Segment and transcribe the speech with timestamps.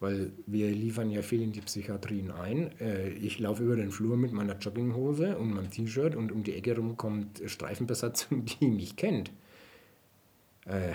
[0.00, 2.78] weil wir liefern ja viel in die Psychiatrien ein.
[2.80, 6.54] Äh, ich laufe über den Flur mit meiner Jogginghose und meinem T-Shirt und um die
[6.54, 9.30] Ecke rum kommt Streifenbesatzung, die mich kennt.
[10.66, 10.94] Äh,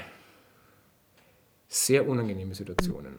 [1.67, 3.15] sehr unangenehme Situationen.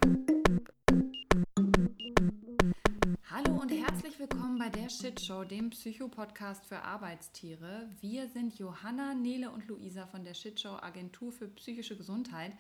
[3.31, 7.89] Hallo und herzlich willkommen bei der Shit Show, dem Psycho-Podcast für Arbeitstiere.
[8.01, 12.53] Wir sind Johanna, Nele und Luisa von der Shit Show Agentur für psychische Gesundheit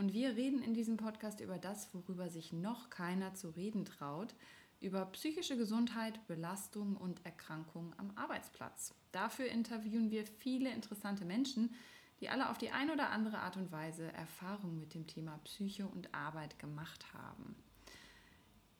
[0.00, 4.34] und wir reden in diesem Podcast über das, worüber sich noch keiner zu reden traut,
[4.80, 8.94] über psychische Gesundheit, Belastung und Erkrankungen am Arbeitsplatz.
[9.12, 11.74] Dafür interviewen wir viele interessante Menschen,
[12.20, 15.86] die alle auf die eine oder andere Art und Weise Erfahrungen mit dem Thema Psyche
[15.86, 17.54] und Arbeit gemacht haben.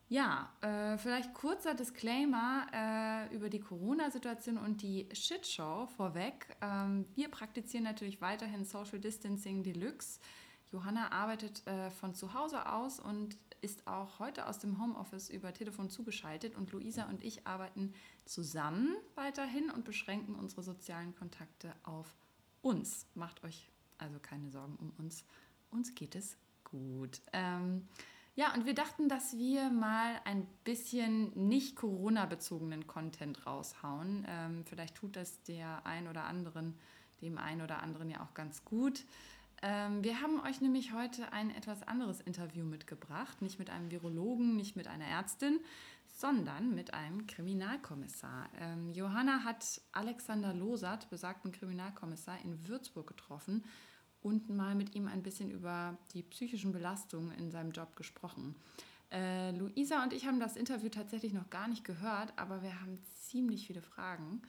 [0.09, 6.57] Ja, äh, vielleicht kurzer Disclaimer äh, über die Corona-Situation und die Shitshow vorweg.
[6.63, 10.19] Ähm, wir praktizieren natürlich weiterhin Social Distancing Deluxe.
[10.73, 15.53] Johanna arbeitet äh, von zu Hause aus und ist auch heute aus dem Homeoffice über
[15.53, 16.55] Telefon zugeschaltet.
[16.55, 17.93] Und Luisa und ich arbeiten
[18.25, 22.15] zusammen weiterhin und beschränken unsere sozialen Kontakte auf
[22.63, 23.07] uns.
[23.15, 25.25] Macht euch also keine Sorgen um uns.
[25.71, 27.21] Uns geht es gut.
[27.33, 27.87] Ähm,
[28.37, 34.25] ja, und wir dachten, dass wir mal ein bisschen nicht Corona-bezogenen Content raushauen.
[34.29, 36.79] Ähm, vielleicht tut das der ein oder anderen,
[37.21, 39.05] dem einen oder anderen ja auch ganz gut.
[39.63, 43.43] Ähm, wir haben euch nämlich heute ein etwas anderes Interview mitgebracht.
[43.43, 45.61] Nicht mit einem Virologen, nicht mit einer Ärztin,
[46.09, 48.49] sondern mit einem Kriminalkommissar.
[48.59, 53.65] Ähm, Johanna hat Alexander Losat, besagten Kriminalkommissar, in Würzburg getroffen
[54.23, 58.55] und mal mit ihm ein bisschen über die psychischen Belastungen in seinem Job gesprochen.
[59.11, 62.99] Äh, Luisa und ich haben das Interview tatsächlich noch gar nicht gehört, aber wir haben
[63.15, 64.43] ziemlich viele Fragen.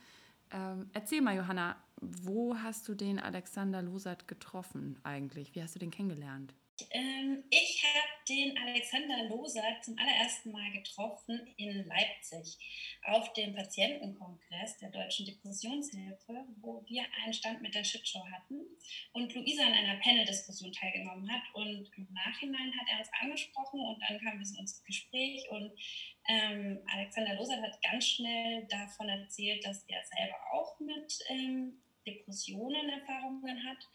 [0.51, 5.55] Ähm, erzähl mal, Johanna, wo hast du den Alexander Losat getroffen eigentlich?
[5.55, 6.53] Wie hast du den kennengelernt?
[6.91, 12.57] Ähm, ich habe den Alexander Losat zum allerersten Mal getroffen in Leipzig
[13.03, 18.61] auf dem Patientenkongress der Deutschen Depressionshilfe, wo wir einen Stand mit der Shitshow hatten
[19.13, 21.43] und Luisa an einer Panel-Diskussion teilgenommen hat.
[21.53, 25.71] Und im Nachhinein hat er uns angesprochen und dann kam wir ins Gespräch und
[26.29, 32.89] ähm, Alexander Losat hat ganz schnell davon erzählt, dass er selber auch mit ähm, Depressionen
[32.89, 33.87] Erfahrungen hat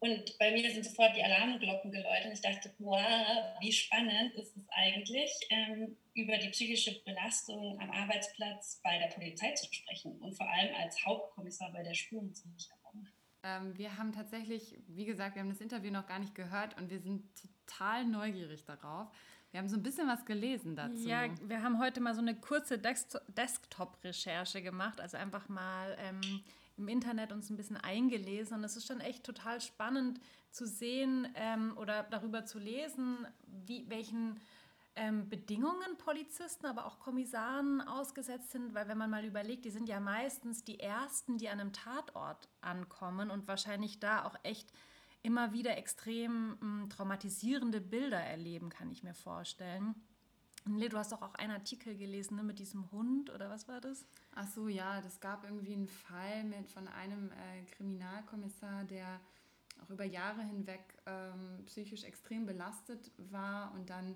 [0.00, 2.32] und bei mir sind sofort die Alarmglocken geläutet.
[2.32, 8.80] Ich dachte, wow, wie spannend ist es eigentlich, ähm, über die psychische Belastung am Arbeitsplatz
[8.84, 13.08] bei der Polizei zu sprechen und vor allem als Hauptkommissar bei der Spurensicherung.
[13.42, 16.90] Ähm, wir haben tatsächlich, wie gesagt, wir haben das Interview noch gar nicht gehört und
[16.90, 17.24] wir sind
[17.66, 19.08] total neugierig darauf.
[19.50, 21.06] Wir haben so ein bisschen was gelesen dazu.
[21.06, 26.42] Ja, wir haben heute mal so eine kurze Desktop-Recherche gemacht, also einfach mal ähm,
[26.76, 30.20] im Internet uns ein bisschen eingelesen und es ist schon echt total spannend
[30.50, 34.40] zu sehen ähm, oder darüber zu lesen, wie, welchen
[34.96, 39.88] ähm, Bedingungen Polizisten, aber auch Kommissaren ausgesetzt sind, weil wenn man mal überlegt, die sind
[39.88, 44.72] ja meistens die Ersten, die an einem Tatort ankommen und wahrscheinlich da auch echt
[45.22, 49.94] immer wieder extrem ähm, traumatisierende Bilder erleben, kann ich mir vorstellen.
[50.66, 53.82] Nee, du hast doch auch einen Artikel gelesen ne, mit diesem Hund oder was war
[53.82, 54.06] das?
[54.34, 59.20] Ach so, ja, das gab irgendwie einen Fall mit, von einem äh, Kriminalkommissar, der
[59.82, 64.14] auch über Jahre hinweg ähm, psychisch extrem belastet war und dann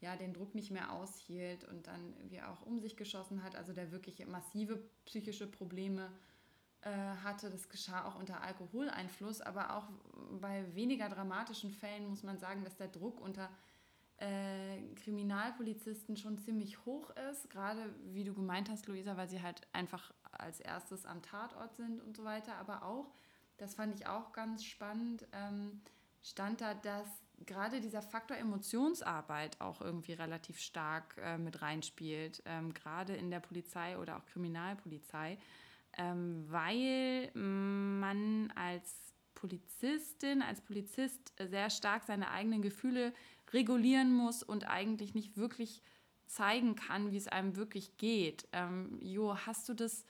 [0.00, 3.72] ja den Druck nicht mehr aushielt und dann wie auch um sich geschossen hat, also
[3.72, 6.10] der wirklich massive psychische Probleme
[6.80, 6.90] äh,
[7.22, 7.50] hatte.
[7.50, 9.88] Das geschah auch unter Alkoholeinfluss, aber auch
[10.40, 13.48] bei weniger dramatischen Fällen muss man sagen, dass der Druck unter
[14.18, 19.62] äh, Kriminalpolizisten schon ziemlich hoch ist, gerade wie du gemeint hast, Luisa, weil sie halt
[19.72, 23.12] einfach als erstes am Tatort sind und so weiter, aber auch,
[23.56, 25.80] das fand ich auch ganz spannend, ähm,
[26.22, 27.08] stand da, dass
[27.46, 33.40] gerade dieser Faktor Emotionsarbeit auch irgendwie relativ stark äh, mit reinspielt, ähm, gerade in der
[33.40, 35.38] Polizei oder auch Kriminalpolizei,
[35.96, 39.04] ähm, weil man als
[39.34, 43.12] Polizistin, als Polizist sehr stark seine eigenen Gefühle
[43.54, 45.82] regulieren muss und eigentlich nicht wirklich
[46.26, 48.48] zeigen kann, wie es einem wirklich geht.
[48.52, 50.04] Ähm, jo, hast du das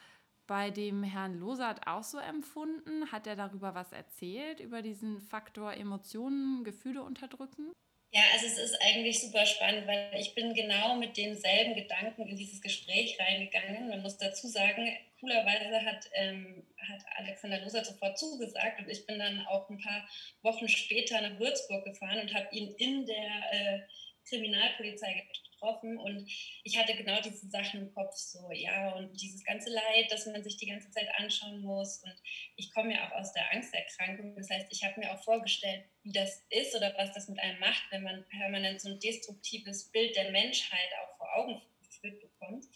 [0.47, 3.11] bei dem Herrn Losart auch so empfunden?
[3.13, 7.73] Hat er darüber was erzählt, über diesen Faktor Emotionen, Gefühle unterdrücken?
[8.15, 12.37] Ja, also es ist eigentlich super spannend, weil ich bin genau mit denselben Gedanken in
[12.37, 13.89] dieses Gespräch reingegangen.
[13.89, 14.89] Man muss dazu sagen,
[15.19, 20.09] coolerweise hat, ähm, hat Alexander Loser sofort zugesagt und ich bin dann auch ein paar
[20.43, 23.81] Wochen später nach Würzburg gefahren und habe ihn in der, äh,
[24.29, 25.54] Kriminalpolizei getroffen
[25.99, 26.31] und
[26.63, 30.43] ich hatte genau diese Sachen im Kopf, so ja, und dieses ganze Leid, das man
[30.43, 32.03] sich die ganze Zeit anschauen muss.
[32.05, 32.15] Und
[32.57, 34.37] ich komme ja auch aus der Angsterkrankung.
[34.37, 37.59] Das heißt, ich habe mir auch vorgestellt, wie das ist oder was das mit einem
[37.61, 42.67] macht, wenn man permanent so ein destruktives Bild der Menschheit auch vor Augen geführt bekommt.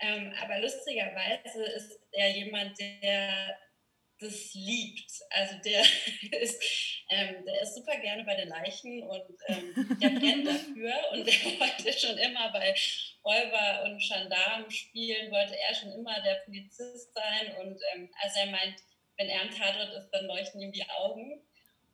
[0.00, 3.58] Ähm, aber lustigerweise ist er jemand, der
[4.20, 5.10] das liebt.
[5.30, 5.80] Also der
[6.40, 6.62] ist,
[7.08, 10.94] ähm, der ist super gerne bei den Leichen und ähm, der brennt dafür.
[11.12, 12.74] Und der wollte schon immer bei
[13.24, 17.54] Räuber und Gendarmen spielen, wollte er schon immer der Polizist sein.
[17.60, 18.76] Und ähm, also er meint,
[19.18, 21.42] wenn er am Tatort ist, dann leuchten ihm die Augen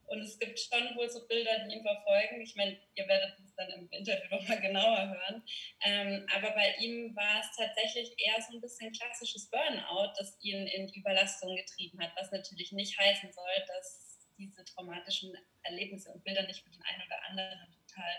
[0.07, 2.41] und es gibt schon wohl so Bilder, die ihn verfolgen.
[2.41, 5.43] Ich meine, ihr werdet es dann im Interview nochmal genauer hören.
[5.85, 10.67] Ähm, aber bei ihm war es tatsächlich eher so ein bisschen klassisches Burnout, das ihn
[10.67, 14.07] in die Überlastung getrieben hat, was natürlich nicht heißen soll, dass
[14.39, 18.13] diese traumatischen Erlebnisse und Bilder nicht für den einen oder anderen total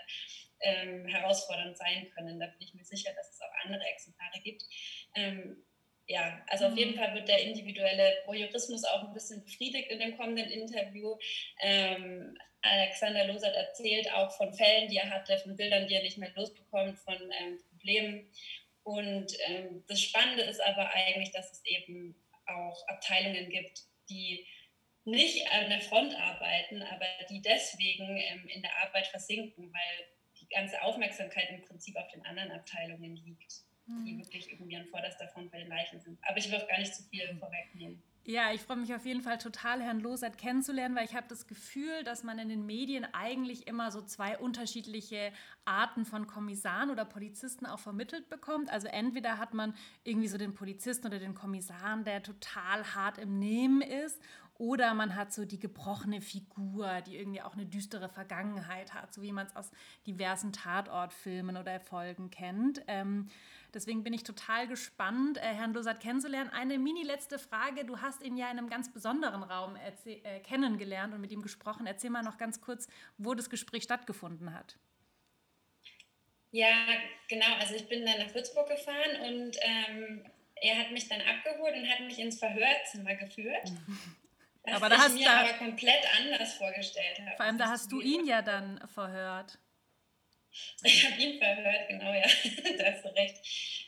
[0.60, 2.40] ähm, herausfordernd sein können.
[2.40, 4.64] Da bin ich mir sicher, dass es auch andere Exemplare gibt.
[5.14, 5.64] Ähm,
[6.08, 6.96] ja, also auf jeden mhm.
[6.96, 11.16] Fall wird der individuelle Voyeurismus auch ein bisschen befriedigt in dem kommenden Interview.
[11.60, 16.16] Ähm, Alexander Losert erzählt auch von Fällen, die er hatte, von Bildern, die er nicht
[16.16, 18.26] mehr losbekommt, von ähm, Problemen.
[18.84, 22.16] Und ähm, das Spannende ist aber eigentlich, dass es eben
[22.46, 24.46] auch Abteilungen gibt, die
[25.04, 30.06] nicht an der Front arbeiten, aber die deswegen ähm, in der Arbeit versinken, weil
[30.40, 34.18] die ganze Aufmerksamkeit im Prinzip auf den anderen Abteilungen liegt die hm.
[34.18, 36.18] wirklich irgendwie an vorderster Front bei den Leichen sind.
[36.22, 38.02] Aber ich will auch gar nicht zu viel vorwegnehmen.
[38.24, 41.46] Ja, ich freue mich auf jeden Fall total, Herrn Losert kennenzulernen, weil ich habe das
[41.46, 45.32] Gefühl, dass man in den Medien eigentlich immer so zwei unterschiedliche
[45.64, 48.68] Arten von Kommissaren oder Polizisten auch vermittelt bekommt.
[48.70, 49.74] Also entweder hat man
[50.04, 54.20] irgendwie so den Polizisten oder den Kommissaren, der total hart im Nehmen ist
[54.58, 59.22] oder man hat so die gebrochene Figur, die irgendwie auch eine düstere Vergangenheit hat, so
[59.22, 59.70] wie man es aus
[60.06, 62.82] diversen Tatortfilmen oder Erfolgen kennt.
[62.88, 63.28] Ähm,
[63.74, 66.50] deswegen bin ich total gespannt, äh, Herrn Losat kennenzulernen.
[66.50, 67.84] Eine mini letzte Frage.
[67.84, 71.86] Du hast ihn ja in einem ganz besonderen Raum äh, kennengelernt und mit ihm gesprochen.
[71.86, 74.76] Erzähl mal noch ganz kurz, wo das Gespräch stattgefunden hat.
[76.50, 76.74] Ja,
[77.28, 77.54] genau.
[77.60, 80.24] Also ich bin dann nach Würzburg gefahren und ähm,
[80.56, 83.72] er hat mich dann abgeholt und hat mich ins Verhörzimmer geführt.
[84.62, 87.36] Was aber da ich hast mir da, aber komplett anders vorgestellt habe.
[87.36, 89.58] Vor allem, da hast du ihn ja dann verhört.
[90.84, 92.22] Ich habe ihn verhört, genau, ja,
[92.78, 93.36] da hast du recht.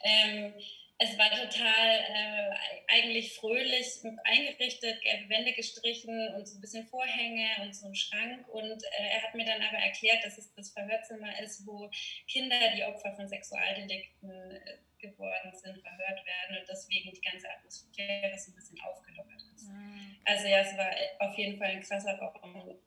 [0.02, 0.54] Ähm,
[1.02, 2.50] es war total äh,
[2.88, 3.86] eigentlich fröhlich
[4.24, 8.46] eingerichtet, gelbe Wände gestrichen und so ein bisschen Vorhänge und so ein Schrank.
[8.48, 11.90] Und äh, er hat mir dann aber erklärt, dass es das Verhörzimmer ist, wo
[12.28, 18.38] Kinder, die Opfer von Sexualdelikten äh, geworden sind, verhört werden und deswegen die ganze Atmosphäre
[18.38, 19.68] so ein bisschen aufgelockert ist.
[19.68, 20.16] Mhm.
[20.26, 20.90] Also ja, es war
[21.20, 22.18] auf jeden Fall eine krasse,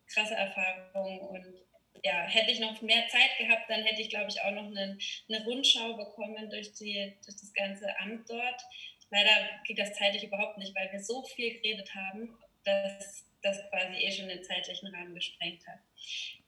[0.06, 1.63] krasse Erfahrung und
[2.04, 4.98] ja, hätte ich noch mehr Zeit gehabt, dann hätte ich, glaube ich, auch noch eine,
[5.30, 8.62] eine Rundschau bekommen durch, die, durch das ganze Amt dort.
[9.10, 13.96] Leider geht das zeitlich überhaupt nicht, weil wir so viel geredet haben, dass das quasi
[13.96, 15.80] eh schon den zeitlichen Rahmen gesprengt hat.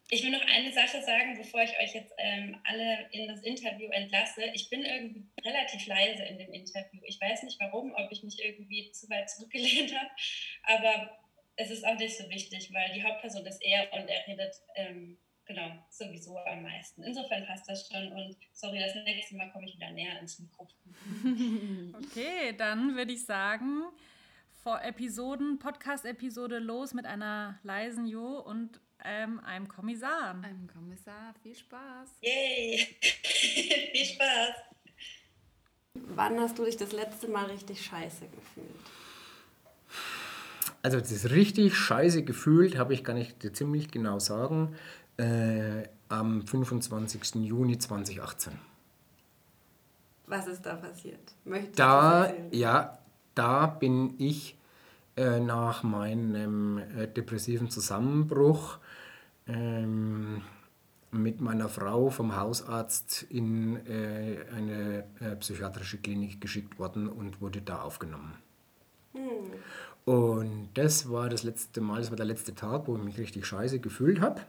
[0.09, 3.89] Ich will noch eine Sache sagen, bevor ich euch jetzt ähm, alle in das Interview
[3.89, 4.43] entlasse.
[4.53, 7.01] Ich bin irgendwie relativ leise in dem Interview.
[7.05, 10.09] Ich weiß nicht warum, ob ich mich irgendwie zu weit zurückgelehnt habe,
[10.63, 11.17] aber
[11.55, 15.17] es ist auch nicht so wichtig, weil die Hauptperson ist er und er redet ähm,
[15.45, 17.03] genau sowieso am meisten.
[17.03, 21.95] Insofern passt das schon und sorry, das nächste Mal komme ich wieder näher ins Mikrofon.
[22.03, 23.83] okay, dann würde ich sagen,
[24.63, 30.31] vor Episoden, Podcast-Episode los mit einer leisen Jo und ähm, einem Kommissar.
[30.41, 31.35] Einem Kommissar.
[31.43, 32.09] Viel Spaß.
[32.21, 32.77] Yay!
[33.01, 34.55] Viel Spaß.
[35.93, 38.75] Wann hast du dich das letzte Mal richtig scheiße gefühlt?
[40.81, 44.75] Also das richtig scheiße gefühlt habe ich gar nicht ziemlich genau sagen.
[45.17, 47.35] Äh, am 25.
[47.35, 48.53] Juni 2018.
[50.27, 51.33] Was ist da passiert?
[51.43, 52.97] Möchtest da, ja,
[53.35, 54.57] da bin ich
[55.15, 58.79] äh, nach meinem äh, depressiven Zusammenbruch
[59.47, 60.41] ähm,
[61.11, 67.61] mit meiner Frau vom Hausarzt in äh, eine äh, psychiatrische Klinik geschickt worden und wurde
[67.61, 68.33] da aufgenommen.
[69.13, 69.53] Hm.
[70.05, 73.45] Und das war das letzte Mal, das war der letzte Tag, wo ich mich richtig
[73.45, 74.41] scheiße gefühlt habe.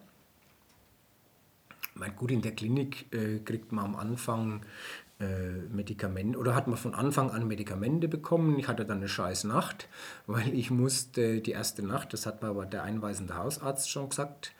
[1.98, 4.60] Mein gut, in der Klinik äh, kriegt man am Anfang
[5.18, 8.58] äh, Medikamente oder hat man von Anfang an Medikamente bekommen.
[8.58, 9.88] Ich hatte dann eine scheiß Nacht,
[10.26, 14.54] weil ich musste die erste Nacht, das hat mir aber der einweisende Hausarzt schon gesagt,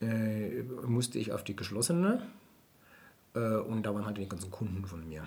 [0.00, 2.22] äh, musste ich auf die geschlossene
[3.34, 5.24] äh, und da waren halt die ganzen Kunden von mir.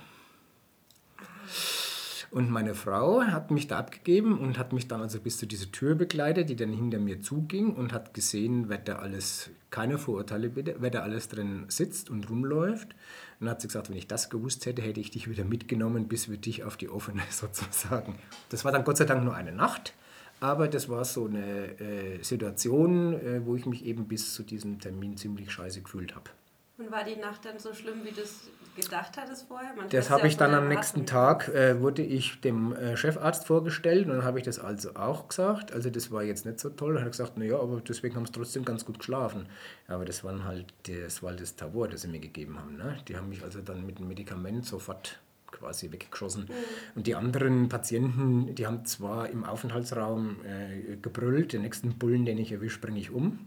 [2.32, 5.70] Und meine Frau hat mich da abgegeben und hat mich dann also bis zu dieser
[5.70, 10.50] Tür begleitet, die dann hinter mir zuging und hat gesehen, wer da alles, keine Vorurteile
[10.50, 12.96] bitte, wer da alles drin sitzt und rumläuft.
[13.42, 16.30] Und hat sie gesagt, wenn ich das gewusst hätte, hätte ich dich wieder mitgenommen, bis
[16.30, 18.18] wir dich auf die offene sozusagen.
[18.48, 19.94] Das war dann Gott sei Dank nur eine Nacht.
[20.40, 24.80] Aber das war so eine äh, Situation, äh, wo ich mich eben bis zu diesem
[24.80, 26.32] Termin ziemlich scheiße gefühlt habe.
[26.78, 29.74] Und war die Nacht dann so schlimm, wie du es gedacht hattest vorher?
[29.76, 34.08] Man das habe ich dann am nächsten Tag, äh, wurde ich dem äh, Chefarzt vorgestellt
[34.08, 35.72] und dann habe ich das also auch gesagt.
[35.74, 36.98] Also das war jetzt nicht so toll.
[36.98, 39.48] Er hat gesagt, naja, aber deswegen haben sie trotzdem ganz gut geschlafen.
[39.88, 42.78] Aber das, waren halt, das war das Tabor, das sie mir gegeben haben.
[42.78, 42.98] Ne?
[43.08, 45.20] Die haben mich also dann mit dem Medikament sofort
[45.52, 46.44] quasi weggeschossen.
[46.44, 46.54] Mhm.
[46.96, 52.38] Und die anderen Patienten, die haben zwar im Aufenthaltsraum äh, gebrüllt, den nächsten Bullen, den
[52.38, 53.40] ich erwische, bringe ich um.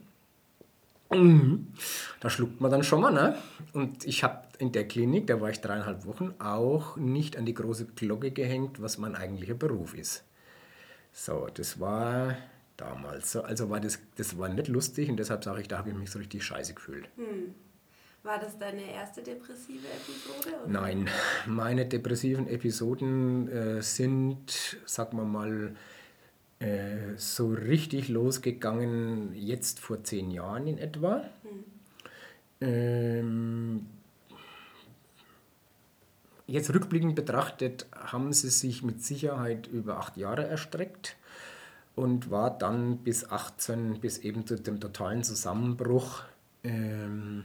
[1.10, 1.72] Mhm.
[2.20, 3.12] Da schluckt man dann schon mal.
[3.12, 3.36] Ne?
[3.72, 7.54] Und ich habe in der Klinik, da war ich dreieinhalb Wochen, auch nicht an die
[7.54, 10.24] große Glocke gehängt, was mein eigentlicher Beruf ist.
[11.12, 12.36] So, das war
[12.76, 13.42] damals so.
[13.42, 16.10] Also war das, das war nicht lustig und deshalb sage ich, da habe ich mich
[16.10, 17.08] so richtig scheiße gefühlt.
[17.16, 17.54] Hm.
[18.24, 20.56] War das deine erste depressive Episode?
[20.64, 20.72] Oder?
[20.72, 21.10] Nein,
[21.46, 25.76] meine depressiven Episoden äh, sind, sagen wir mal,
[26.58, 31.24] äh, so richtig losgegangen jetzt vor zehn Jahren in etwa.
[31.42, 31.64] Hm.
[32.60, 33.86] Ähm,
[36.46, 41.16] jetzt rückblickend betrachtet haben sie sich mit Sicherheit über acht Jahre erstreckt
[41.94, 46.22] und war dann bis 18, bis eben zu dem totalen Zusammenbruch.
[46.62, 47.44] Ähm,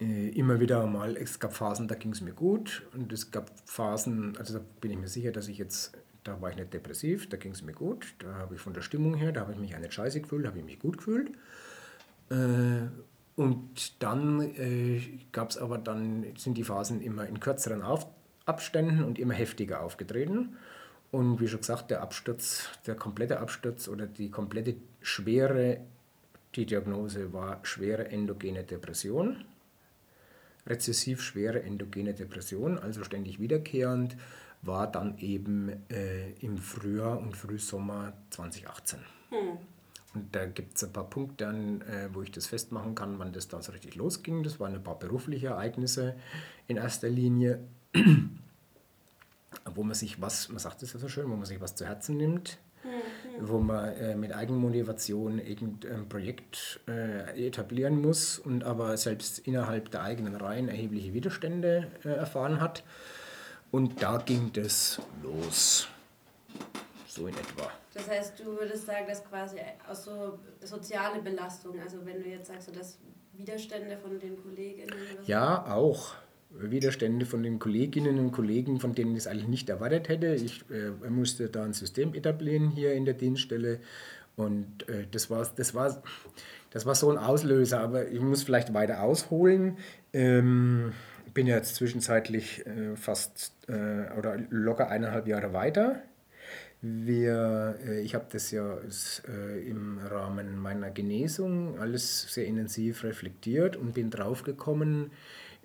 [0.00, 3.50] äh, immer wieder mal, es gab Phasen, da ging es mir gut und es gab
[3.64, 7.28] Phasen, also da bin ich mir sicher, dass ich jetzt, da war ich nicht depressiv,
[7.28, 9.58] da ging es mir gut, da habe ich von der Stimmung her, da habe ich
[9.58, 11.30] mich eine Scheiße gefühlt, da habe ich mich gut gefühlt.
[12.30, 12.88] Äh,
[13.36, 15.00] und dann äh,
[15.32, 18.06] gab es aber dann, sind die Phasen immer in kürzeren Auf
[18.46, 20.56] Abständen und immer heftiger aufgetreten.
[21.10, 25.80] Und wie schon gesagt, der Absturz, der komplette Absturz oder die komplette schwere,
[26.54, 29.44] die Diagnose war schwere endogene Depression
[30.66, 34.16] rezessiv schwere endogene Depression, also ständig wiederkehrend,
[34.62, 38.98] war dann eben äh, im Frühjahr und Frühsommer 2018.
[39.30, 39.58] Hm.
[40.14, 43.32] Und da gibt es ein paar Punkte, an, äh, wo ich das festmachen kann, wann
[43.32, 44.42] das dann so richtig losging.
[44.42, 46.14] Das waren ein paar berufliche Ereignisse
[46.68, 47.60] in erster Linie,
[49.74, 51.84] wo man sich was, man sagt es ja so schön, wo man sich was zu
[51.84, 52.58] Herzen nimmt
[53.40, 60.02] wo man äh, mit Eigenmotivation irgendein Projekt äh, etablieren muss und aber selbst innerhalb der
[60.02, 62.84] eigenen Reihen erhebliche Widerstände äh, erfahren hat.
[63.70, 65.88] Und da ging das los.
[67.06, 67.70] So in etwa.
[67.94, 69.56] Das heißt, du würdest sagen, dass quasi
[69.88, 72.98] aus so soziale Belastung, also wenn du jetzt sagst, so dass
[73.32, 74.92] Widerstände von den Kolleginnen.
[75.26, 76.14] Ja, auch.
[76.50, 80.34] Widerstände von den Kolleginnen und Kollegen, von denen ich es eigentlich nicht erwartet hätte.
[80.34, 83.80] Ich äh, musste da ein System etablieren hier in der Dienststelle
[84.36, 86.02] und äh, das, war, das, war,
[86.70, 89.78] das war so ein Auslöser, aber ich muss vielleicht weiter ausholen.
[90.12, 90.92] Ähm,
[91.36, 96.02] bin jetzt zwischenzeitlich äh, fast äh, oder locker eineinhalb Jahre weiter.
[96.80, 98.78] Wir, äh, ich habe das ja
[99.28, 105.10] äh, im Rahmen meiner Genesung alles sehr intensiv reflektiert und bin draufgekommen,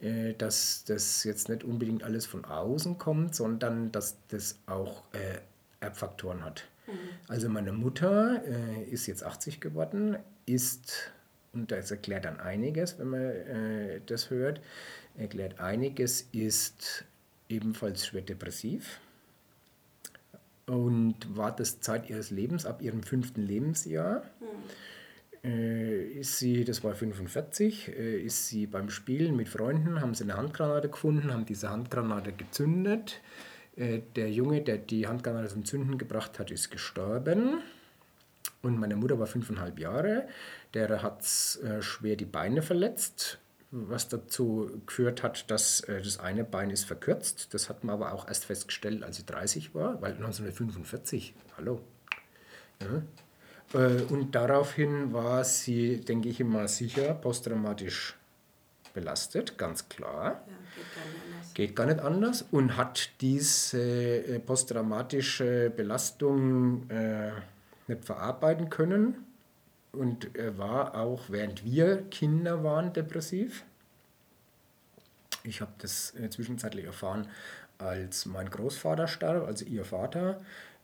[0.02, 5.40] äh, dass das jetzt nicht unbedingt alles von außen kommt, sondern dass das auch äh,
[5.80, 6.68] Erbfaktoren hat.
[6.86, 6.92] Mhm.
[7.30, 8.44] Also meine Mutter
[8.92, 11.14] ist jetzt 80 geworden, ist,
[11.54, 14.60] und das erklärt dann einiges, wenn man äh, das hört,
[15.18, 17.06] erklärt einiges, ist
[17.50, 19.00] ebenfalls schwer depressiv
[20.66, 24.24] und war das Zeit ihres Lebens ab ihrem fünften Lebensjahr.
[24.40, 24.46] Mhm
[25.44, 30.24] äh, ist sie, das war 45, äh, ist sie beim Spielen mit Freunden, haben sie
[30.24, 33.22] eine Handgranate gefunden, haben diese Handgranate gezündet.
[33.76, 37.62] Äh, der Junge, der die Handgranate zum Zünden gebracht hat, ist gestorben.
[38.62, 40.28] Und meine Mutter war fünfeinhalb Jahre.
[40.76, 41.24] Der hat
[41.64, 43.40] äh, schwer die Beine verletzt,
[43.72, 47.54] was dazu geführt hat, dass äh, das eine Bein ist verkürzt.
[47.54, 51.82] Das hat man aber auch erst festgestellt, als sie 30 war, weil 1945, hallo.
[52.82, 53.80] Ja.
[53.80, 58.18] Äh, und daraufhin war sie, denke ich immer sicher, posttraumatisch
[58.94, 60.44] belastet, ganz klar.
[60.46, 61.54] Ja, geht, gar nicht anders.
[61.54, 62.46] geht gar nicht anders.
[62.52, 66.88] Und hat diese äh, posttraumatische Belastung
[67.88, 69.31] nicht verarbeiten können.
[69.92, 73.66] Und er war auch, während wir Kinder waren, depressiv.
[75.44, 77.28] Ich habe das zwischenzeitlich erfahren,
[77.78, 80.40] als mein Großvater starb, also ihr Vater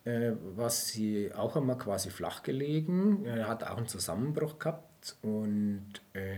[0.07, 3.25] äh, was sie auch einmal quasi flach gelegen.
[3.25, 6.37] Er hat auch einen Zusammenbruch gehabt und äh,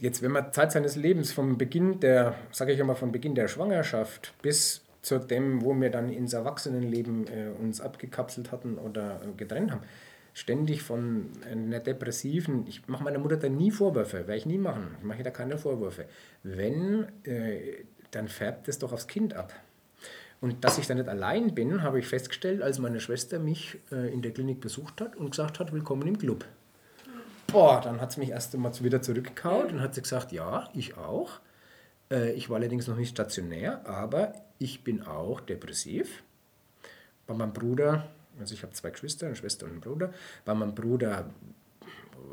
[0.00, 3.46] jetzt, wenn man Zeit seines Lebens vom Beginn der, sage ich einmal, vom Beginn der
[3.46, 9.32] Schwangerschaft bis zu dem, wo wir dann ins Erwachsenenleben äh, uns abgekapselt hatten oder äh,
[9.36, 9.82] getrennt haben,
[10.34, 14.96] ständig von einer depressiven, ich mache meiner Mutter da nie Vorwürfe, werde ich nie machen,
[14.98, 16.06] ich mache da keine Vorwürfe.
[16.42, 19.52] Wenn, äh, dann färbt es doch aufs Kind ab.
[20.40, 24.12] Und dass ich da nicht allein bin, habe ich festgestellt, als meine Schwester mich äh,
[24.12, 26.44] in der Klinik besucht hat und gesagt hat, willkommen im Club.
[27.46, 30.96] Boah, dann hat sie mich erst einmal wieder zurückgehauen und hat sie gesagt, ja, ich
[30.96, 31.40] auch.
[32.10, 36.24] Äh, ich war allerdings noch nicht stationär, aber ich bin auch depressiv.
[37.26, 40.12] Bei meinem Bruder also ich habe zwei Geschwister, eine Schwester und einen Bruder.
[40.44, 41.30] Bei meinem Bruder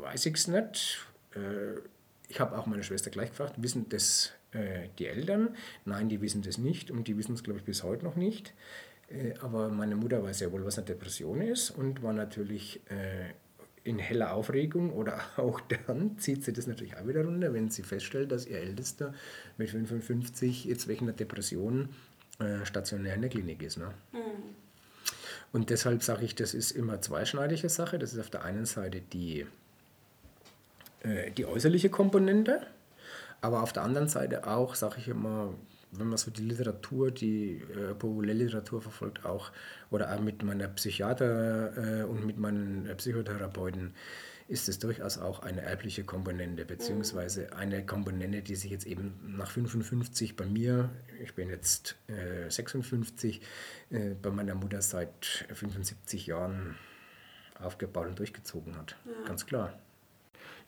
[0.00, 1.06] weiß ich es nicht.
[1.34, 1.80] Äh,
[2.28, 5.56] ich habe auch meine Schwester gleich gefragt, wissen das äh, die Eltern?
[5.84, 8.54] Nein, die wissen das nicht und die wissen es, glaube ich, bis heute noch nicht.
[9.08, 12.80] Äh, aber meine Mutter weiß ja wohl, was eine Depression ist und war natürlich
[13.84, 17.82] in heller Aufregung oder auch dann zieht sie das natürlich auch wieder runter, wenn sie
[17.82, 19.12] feststellt, dass ihr Ältester
[19.58, 21.88] mit 55 jetzt wegen einer Depression
[22.64, 23.78] stationär in der Klinik ist.
[23.78, 23.92] Ne?
[24.12, 24.61] Mhm.
[25.52, 27.98] Und deshalb sage ich, das ist immer zweischneidige Sache.
[27.98, 29.46] Das ist auf der einen Seite die,
[31.02, 32.66] äh, die äußerliche Komponente,
[33.40, 35.52] aber auf der anderen Seite auch, sage ich immer,
[35.92, 39.52] wenn man so die Literatur, die äh, Populärliteratur verfolgt, auch,
[39.90, 43.92] oder auch mit meiner Psychiater äh, und mit meinen äh, Psychotherapeuten,
[44.52, 49.50] ist es durchaus auch eine erbliche Komponente, beziehungsweise eine Komponente, die sich jetzt eben nach
[49.50, 50.90] 55 bei mir,
[51.22, 53.40] ich bin jetzt äh, 56,
[53.88, 56.76] äh, bei meiner Mutter seit 75 Jahren
[57.58, 58.94] aufgebaut und durchgezogen hat.
[59.06, 59.26] Ja.
[59.26, 59.72] Ganz klar.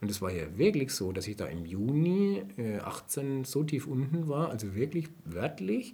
[0.00, 3.86] Und es war ja wirklich so, dass ich da im Juni äh, 18 so tief
[3.86, 5.92] unten war, also wirklich wörtlich,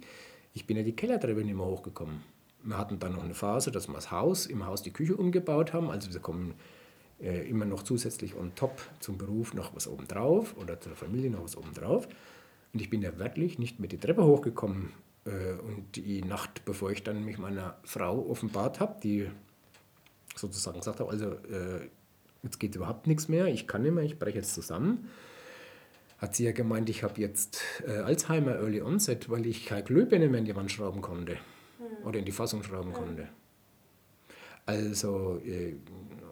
[0.53, 2.23] ich bin ja die Kellertreppe nicht mehr hochgekommen.
[2.63, 5.73] Wir hatten dann noch eine Phase, dass wir das Haus, im Haus die Küche umgebaut
[5.73, 6.53] haben, also wir kommen
[7.21, 11.43] äh, immer noch zusätzlich on top zum Beruf noch was obendrauf oder zur Familie noch
[11.43, 12.07] was obendrauf.
[12.73, 14.93] Und ich bin ja wirklich nicht mit die Treppe hochgekommen.
[15.25, 19.29] Äh, und die Nacht, bevor ich dann mich meiner Frau offenbart habe, die
[20.35, 21.89] sozusagen gesagt hat, also äh,
[22.43, 25.09] jetzt geht überhaupt nichts mehr, ich kann nicht mehr, ich breche jetzt zusammen,
[26.17, 30.29] hat sie ja gemeint, ich habe jetzt äh, Alzheimer Early Onset, weil ich keine Glühbirne
[30.29, 32.07] mehr in die Wand schrauben konnte mhm.
[32.07, 32.93] oder in die Fassung schrauben mhm.
[32.93, 33.27] konnte.
[34.65, 35.75] Also äh,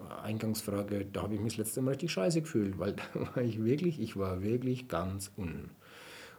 [0.09, 3.63] Eingangsfrage, da habe ich mich das letzte Mal richtig scheiße gefühlt, weil da war ich
[3.63, 5.71] wirklich, ich war wirklich ganz unten.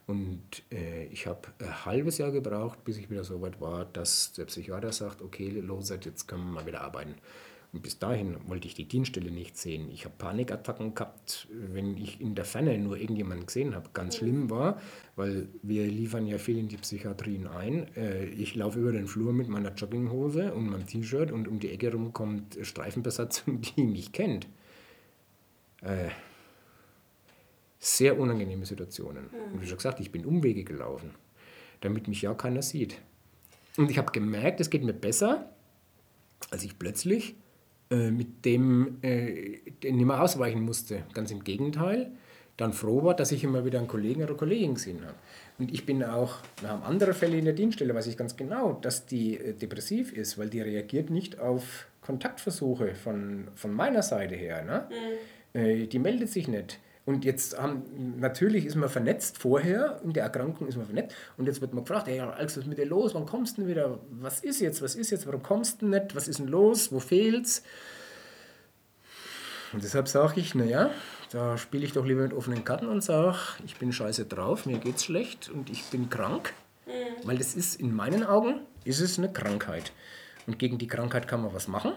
[0.07, 4.33] Und äh, ich habe ein halbes Jahr gebraucht, bis ich wieder so weit war, dass
[4.33, 7.15] der Psychiater sagt, okay, los, jetzt können wir mal wieder arbeiten.
[7.73, 9.91] Und bis dahin wollte ich die Dienststelle nicht sehen.
[9.93, 13.91] Ich habe Panikattacken gehabt, wenn ich in der Ferne nur irgendjemanden gesehen habe.
[13.93, 14.81] Ganz schlimm war,
[15.15, 17.87] weil wir liefern ja viel in die Psychiatrien ein.
[17.95, 21.71] Äh, ich laufe über den Flur mit meiner Jogginghose und meinem T-Shirt und um die
[21.71, 24.49] Ecke rum kommt Streifenbesatzung, die mich kennt.
[25.83, 26.09] Äh,
[27.79, 29.29] sehr unangenehme Situationen.
[29.53, 31.15] Und wie schon gesagt, ich bin Umwege gelaufen,
[31.81, 33.01] damit mich ja keiner sieht.
[33.77, 35.55] Und ich habe gemerkt, es geht mir besser,
[36.51, 37.37] als ich plötzlich
[37.91, 41.03] mit dem äh, nicht mehr ausweichen musste.
[41.13, 42.13] Ganz im Gegenteil,
[42.57, 45.15] dann froh war, dass ich immer wieder einen Kollegen oder Kollegin gesehen habe.
[45.59, 48.75] Und ich bin auch, wir haben andere Fälle in der Dienststelle, weiß ich ganz genau,
[48.75, 54.35] dass die äh, depressiv ist, weil die reagiert nicht auf Kontaktversuche von, von meiner Seite
[54.35, 54.63] her.
[54.63, 54.89] Ne?
[54.91, 55.61] Mhm.
[55.61, 56.79] Äh, die meldet sich nicht.
[57.07, 61.17] Und jetzt haben, natürlich ist man vernetzt vorher, in der Erkrankung ist man vernetzt.
[61.37, 63.15] Und jetzt wird man gefragt, hey Alex, was ist mit dir los?
[63.15, 63.99] Wann kommst du denn wieder?
[64.11, 64.83] Was ist jetzt?
[64.83, 65.27] Was ist jetzt?
[65.27, 66.15] Warum kommst du nicht?
[66.15, 66.93] Was ist denn los?
[66.93, 67.63] Wo fehlt's?
[69.73, 70.91] Und deshalb sage ich, naja,
[71.31, 74.79] da spiele ich doch lieber mit offenen Karten und sage, ich bin scheiße drauf, mir
[74.79, 76.53] geht's schlecht und ich bin krank.
[76.87, 77.27] Mhm.
[77.27, 79.93] Weil das ist in meinen Augen, ist es eine Krankheit.
[80.47, 81.93] Und gegen die Krankheit kann man was machen.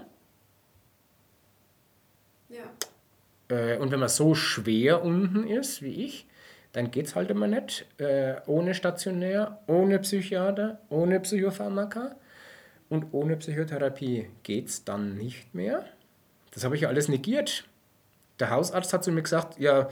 [2.52, 3.43] Äh,
[3.80, 6.28] und wenn man so schwer unten ist wie ich,
[6.74, 7.86] dann geht es halt immer nicht.
[8.00, 12.16] Äh, ohne Stationär, ohne Psychiater, ohne Psychopharmaka
[12.90, 15.86] und ohne Psychotherapie geht es dann nicht mehr.
[16.52, 17.66] Das habe ich ja alles negiert.
[18.40, 19.90] Der Hausarzt hat zu mir gesagt, ja,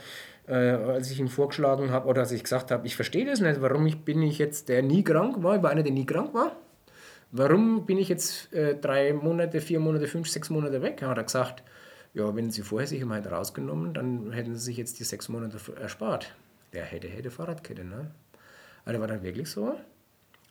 [0.47, 3.61] äh, als ich ihm vorgeschlagen habe oder als ich gesagt habe, ich verstehe das nicht,
[3.61, 6.33] warum ich, bin ich jetzt, der nie krank war, ich war einer, der nie krank
[6.33, 6.55] war.
[7.31, 11.01] Warum bin ich jetzt äh, drei Monate, vier Monate, fünf, sechs Monate weg?
[11.01, 11.63] Hat er gesagt,
[12.13, 15.57] ja, wenn Sie vorher sich mal rausgenommen, dann hätten Sie sich jetzt die sechs Monate
[15.79, 16.33] erspart.
[16.73, 18.11] Der hätte, hätte Fahrradkette, ne?
[18.85, 19.75] Also war dann wirklich so.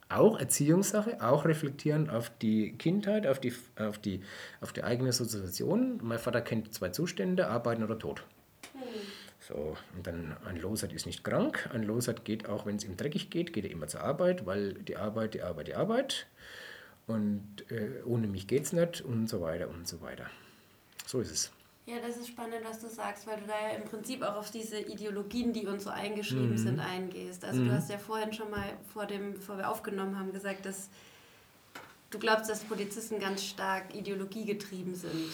[0.08, 4.22] Auch Erziehungssache, auch reflektieren auf die Kindheit, auf die, auf die,
[4.60, 6.00] auf die eigene Sozialisation.
[6.02, 8.24] Mein Vater kennt zwei Zustände, Arbeiten oder Tod.
[8.72, 8.80] Hm.
[9.38, 11.68] So, und dann ein Losert ist nicht krank.
[11.72, 14.74] Ein Losert geht auch, wenn es ihm dreckig geht, geht er immer zur Arbeit, weil
[14.74, 16.26] die Arbeit, die Arbeit, die Arbeit.
[17.06, 20.26] Und äh, ohne mich geht es nicht und so weiter und so weiter.
[21.10, 21.50] So ist es.
[21.86, 24.52] Ja, das ist spannend, was du sagst, weil du da ja im Prinzip auch auf
[24.52, 26.58] diese Ideologien, die uns so eingeschrieben mhm.
[26.58, 27.44] sind, eingehst.
[27.44, 27.66] Also mhm.
[27.66, 30.88] du hast ja vorhin schon mal vor dem, bevor wir aufgenommen haben, gesagt, dass
[32.10, 35.32] du glaubst, dass Polizisten ganz stark ideologiegetrieben sind.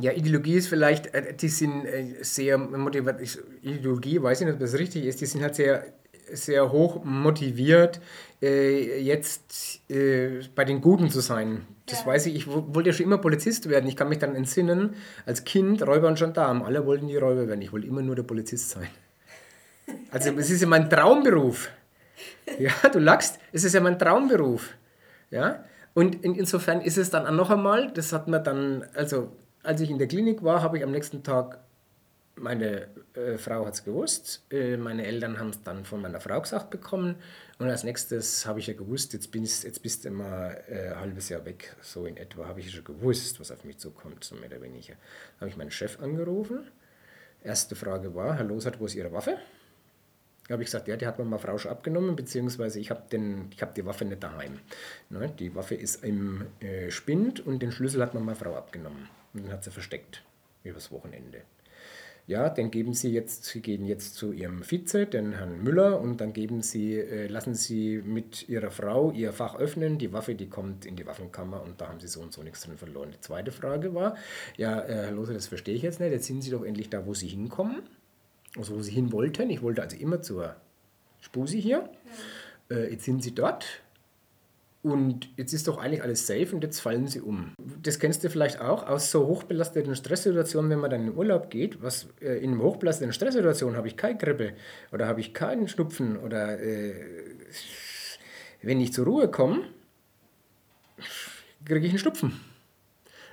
[0.00, 3.20] Ja, Ideologie ist vielleicht, äh, die sind äh, sehr motiviert.
[3.62, 5.94] Ideologie, weiß ich nicht, ob das richtig ist, die sind halt sehr,
[6.32, 8.00] sehr hoch motiviert,
[8.42, 9.82] äh, jetzt
[10.54, 11.66] bei den Guten zu sein.
[11.86, 12.06] Das ja.
[12.06, 13.88] weiß ich, ich wollte ja schon immer Polizist werden.
[13.88, 14.94] Ich kann mich dann entsinnen,
[15.26, 17.62] als Kind, Räuber und Gendarm, alle wollten die Räuber werden.
[17.62, 18.88] Ich wollte immer nur der Polizist sein.
[20.10, 21.70] Also es ist ja mein Traumberuf.
[22.58, 24.74] Ja, du lachst, es ist ja mein Traumberuf.
[25.30, 25.64] Ja,
[25.94, 29.80] und in, insofern ist es dann auch noch einmal, das hat man dann, also als
[29.80, 31.58] ich in der Klinik war, habe ich am nächsten Tag,
[32.40, 36.40] meine äh, Frau hat es gewusst, äh, meine Eltern haben es dann von meiner Frau
[36.40, 37.16] gesagt bekommen
[37.58, 40.90] und als nächstes habe ich ja gewusst, jetzt, bin ich, jetzt bist du immer äh,
[40.90, 44.24] ein halbes Jahr weg, so in etwa, habe ich schon gewusst, was auf mich zukommt,
[44.24, 44.94] so mehr oder weniger.
[45.40, 46.68] Habe ich meinen Chef angerufen.
[47.42, 49.38] Erste Frage war, Herr Losert, wo ist Ihre Waffe?
[50.48, 53.02] Da habe ich gesagt, ja, die hat meine Frau schon abgenommen, beziehungsweise ich habe
[53.60, 54.60] hab die Waffe nicht daheim.
[55.10, 55.30] Ne?
[55.38, 59.10] Die Waffe ist im äh, Spind und den Schlüssel hat meine Frau abgenommen.
[59.34, 60.22] Und den hat sie versteckt
[60.64, 61.42] übers Wochenende.
[62.28, 66.20] Ja, dann geben Sie jetzt, Sie gehen jetzt zu Ihrem Vize, den Herrn Müller, und
[66.20, 69.96] dann geben Sie, äh, lassen Sie mit Ihrer Frau Ihr Fach öffnen.
[69.96, 72.60] Die Waffe, die kommt in die Waffenkammer und da haben Sie so und so nichts
[72.60, 73.12] drin verloren.
[73.14, 74.14] Die zweite Frage war,
[74.58, 76.12] ja, äh, Herr Lose, das verstehe ich jetzt nicht.
[76.12, 77.80] Jetzt sind Sie doch endlich da, wo Sie hinkommen,
[78.58, 79.48] also wo Sie hin wollten.
[79.48, 80.54] Ich wollte also immer zur
[81.22, 81.88] Spusi hier.
[82.68, 82.76] Ja.
[82.76, 83.64] Äh, jetzt sind Sie dort
[84.82, 87.52] und jetzt ist doch eigentlich alles safe und jetzt fallen sie um.
[87.82, 91.50] Das kennst du vielleicht auch aus so hochbelasteten Stresssituationen, wenn man dann in den Urlaub
[91.50, 91.82] geht.
[91.82, 94.52] Was, äh, in einer hochbelasteten Stresssituation habe ich keine Grippe
[94.92, 96.94] oder habe ich keinen Schnupfen oder äh,
[98.62, 99.64] wenn ich zur Ruhe komme,
[101.64, 102.40] kriege ich einen Schnupfen.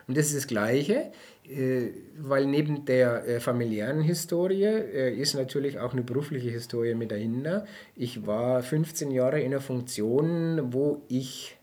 [0.08, 1.12] Und das ist das Gleiche.
[1.50, 7.12] Äh, weil neben der äh, familiären Historie äh, ist natürlich auch eine berufliche Historie mit
[7.12, 7.66] dahinter.
[7.96, 11.58] Ich war 15 Jahre in einer Funktion, wo ich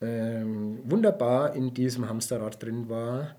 [0.00, 3.36] ähm, wunderbar in diesem Hamsterrad drin war,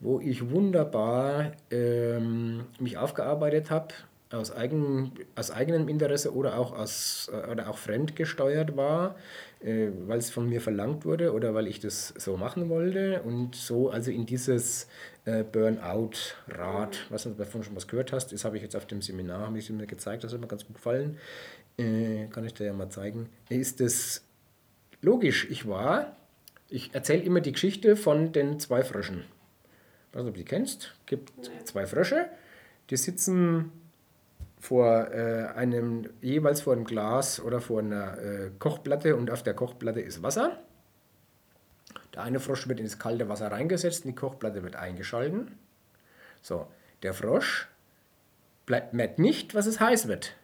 [0.00, 3.94] wo ich wunderbar ähm, mich aufgearbeitet habe,
[4.32, 9.16] aus, eigen, aus eigenem Interesse oder auch, aus, oder auch fremdgesteuert war,
[9.60, 13.54] äh, weil es von mir verlangt wurde oder weil ich das so machen wollte und
[13.54, 14.88] so also in dieses
[15.24, 19.02] äh, Burnout-Rad, was du davon schon was gehört hast, das habe ich jetzt auf dem
[19.02, 21.18] Seminar, habe ich mir gezeigt, das hat mir ganz gut gefallen,
[21.78, 24.24] äh, kann ich dir ja mal zeigen, ist es
[25.02, 26.16] logisch, ich war,
[26.68, 29.24] ich erzähle immer die Geschichte von den zwei Fröschen.
[30.10, 31.32] Ich weiß nicht, ob du die kennst, es gibt
[31.64, 32.26] zwei Frösche,
[32.90, 33.72] die sitzen
[34.60, 39.54] vor äh, einem, jeweils vor einem Glas oder vor einer äh, Kochplatte und auf der
[39.54, 40.58] Kochplatte ist Wasser.
[42.14, 45.58] Der eine Frosch wird ins kalte Wasser reingesetzt und die Kochplatte wird eingeschalten.
[46.42, 46.66] So,
[47.02, 47.68] der Frosch
[48.66, 50.34] bleibt, merkt nicht, was es heiß wird.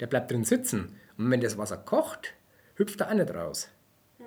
[0.00, 0.98] Der bleibt drin sitzen.
[1.16, 2.34] Und wenn das Wasser kocht,
[2.76, 3.68] hüpft er auch nicht raus.
[4.18, 4.24] Mhm.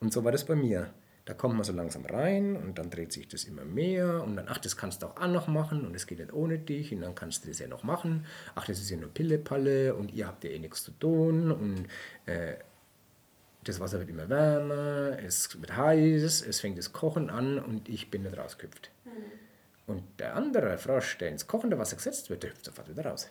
[0.00, 0.92] Und so war das bei mir.
[1.26, 4.46] Da kommt man so langsam rein und dann dreht sich das immer mehr und dann,
[4.48, 7.02] ach, das kannst du auch, auch noch machen und es geht nicht ohne dich und
[7.02, 8.26] dann kannst du das ja noch machen.
[8.54, 11.86] Ach, das ist ja nur Pillepalle und ihr habt ja eh nichts zu tun und
[12.26, 12.54] äh,
[13.64, 18.10] das Wasser wird immer wärmer, es wird heiß, es fängt das Kochen an und ich
[18.10, 18.90] bin nicht rausgehüpft.
[19.04, 19.10] Mhm.
[19.86, 23.28] Und der andere Frosch, der ins kochende Wasser gesetzt wird, der hüpft sofort wieder raus.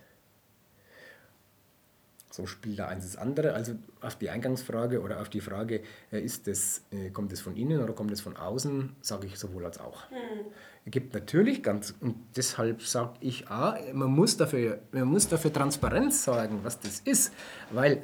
[2.31, 3.53] So spielt da eins das andere.
[3.53, 7.55] Also auf die Eingangsfrage oder auf die Frage, äh, ist das, äh, kommt es von
[7.55, 10.09] innen oder kommt es von außen, sage ich sowohl als auch.
[10.11, 10.45] Mhm.
[10.85, 15.51] Es gibt natürlich ganz, und deshalb sage ich, ah, man, muss dafür, man muss dafür
[15.51, 17.33] Transparenz sagen, was das ist,
[17.71, 18.03] weil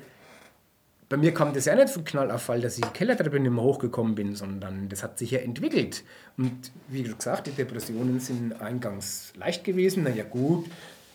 [1.10, 3.52] bei mir kam das ja nicht von Knall auf Fall, dass ich die Kellertreppe nicht
[3.52, 6.04] mehr hochgekommen bin, sondern das hat sich ja entwickelt.
[6.38, 10.04] Und wie gesagt, die Depressionen sind eingangs leicht gewesen.
[10.04, 10.66] Na ja, gut,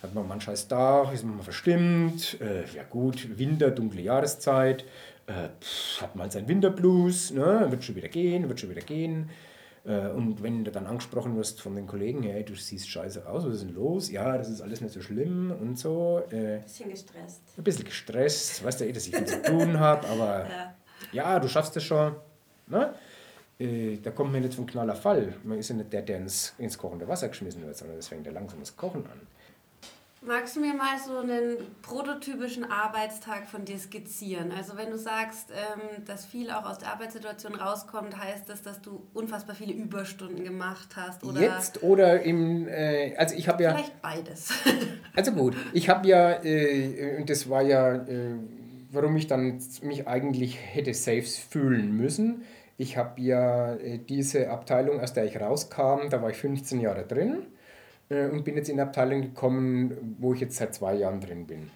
[0.01, 4.85] hat man manchmal scheiß Dach, ist man mal verstimmt, äh, ja gut, Winter, dunkle Jahreszeit,
[5.27, 9.29] äh, pff, hat mal seinen Winterblues, ne, wird schon wieder gehen, wird schon wieder gehen.
[9.83, 13.45] Äh, und wenn du dann angesprochen wirst von den Kollegen, hey, du siehst scheiße aus,
[13.45, 14.11] was ist denn los?
[14.11, 16.23] Ja, das ist alles nicht so schlimm und so.
[16.31, 17.41] Äh, ein bisschen gestresst.
[17.57, 20.45] Ein bisschen gestresst, weißt du eh, dass ich viel zu tun habe, aber
[21.13, 21.33] ja.
[21.33, 21.39] ja.
[21.39, 22.15] du schaffst es schon.
[22.67, 22.93] Ne?
[23.59, 25.35] Äh, da kommt man nicht vom knaller Fall.
[25.43, 28.25] Man ist ja nicht der, der ins, ins kochende Wasser geschmissen wird, sondern es fängt
[28.25, 29.27] ja langsam das Kochen an.
[30.23, 34.51] Magst du mir mal so einen prototypischen Arbeitstag von dir skizzieren?
[34.55, 38.79] Also wenn du sagst, ähm, dass viel auch aus der Arbeitssituation rauskommt, heißt das, dass
[38.83, 41.23] du unfassbar viele Überstunden gemacht hast?
[41.23, 43.73] Oder Jetzt oder im, äh, also ich habe ja...
[43.73, 44.53] Vielleicht beides.
[45.15, 48.35] also gut, ich habe ja, äh, und das war ja, äh,
[48.91, 52.43] warum ich dann mich eigentlich hätte safe fühlen müssen.
[52.77, 57.07] Ich habe ja äh, diese Abteilung, aus der ich rauskam, da war ich 15 Jahre
[57.07, 57.47] drin
[58.11, 61.69] und bin jetzt in eine Abteilung gekommen, wo ich jetzt seit zwei Jahren drin bin.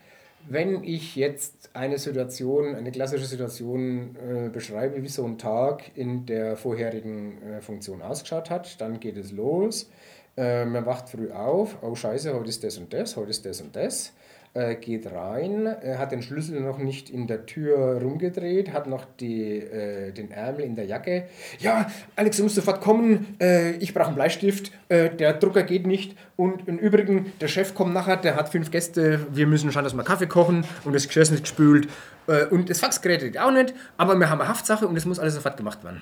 [0.48, 6.28] Wenn ich jetzt eine Situation, eine klassische Situation äh, beschreibe, wie so ein Tag in
[6.28, 9.89] der vorherigen äh, Funktion ausgeschaut hat, dann geht es los.
[10.38, 13.62] Äh, man wacht früh auf, oh scheiße, heute ist das und das, heute ist das
[13.62, 14.13] und das
[14.56, 19.06] äh, geht rein, äh, hat den Schlüssel noch nicht in der Tür rumgedreht, hat noch
[19.20, 21.26] die, äh, den Ärmel in der Jacke.
[21.60, 25.86] Ja, Alex, du musst sofort kommen, äh, ich brauche einen Bleistift, äh, der Drucker geht
[25.86, 29.84] nicht und im Übrigen, der Chef kommt nachher, der hat fünf Gäste, wir müssen schauen,
[29.84, 31.88] dass wir Kaffee kochen und das Geschirr ist nicht gespült
[32.28, 35.20] äh, und das Faxgerät geht auch nicht, aber wir haben eine Haftsache und es muss
[35.20, 36.02] alles sofort gemacht werden.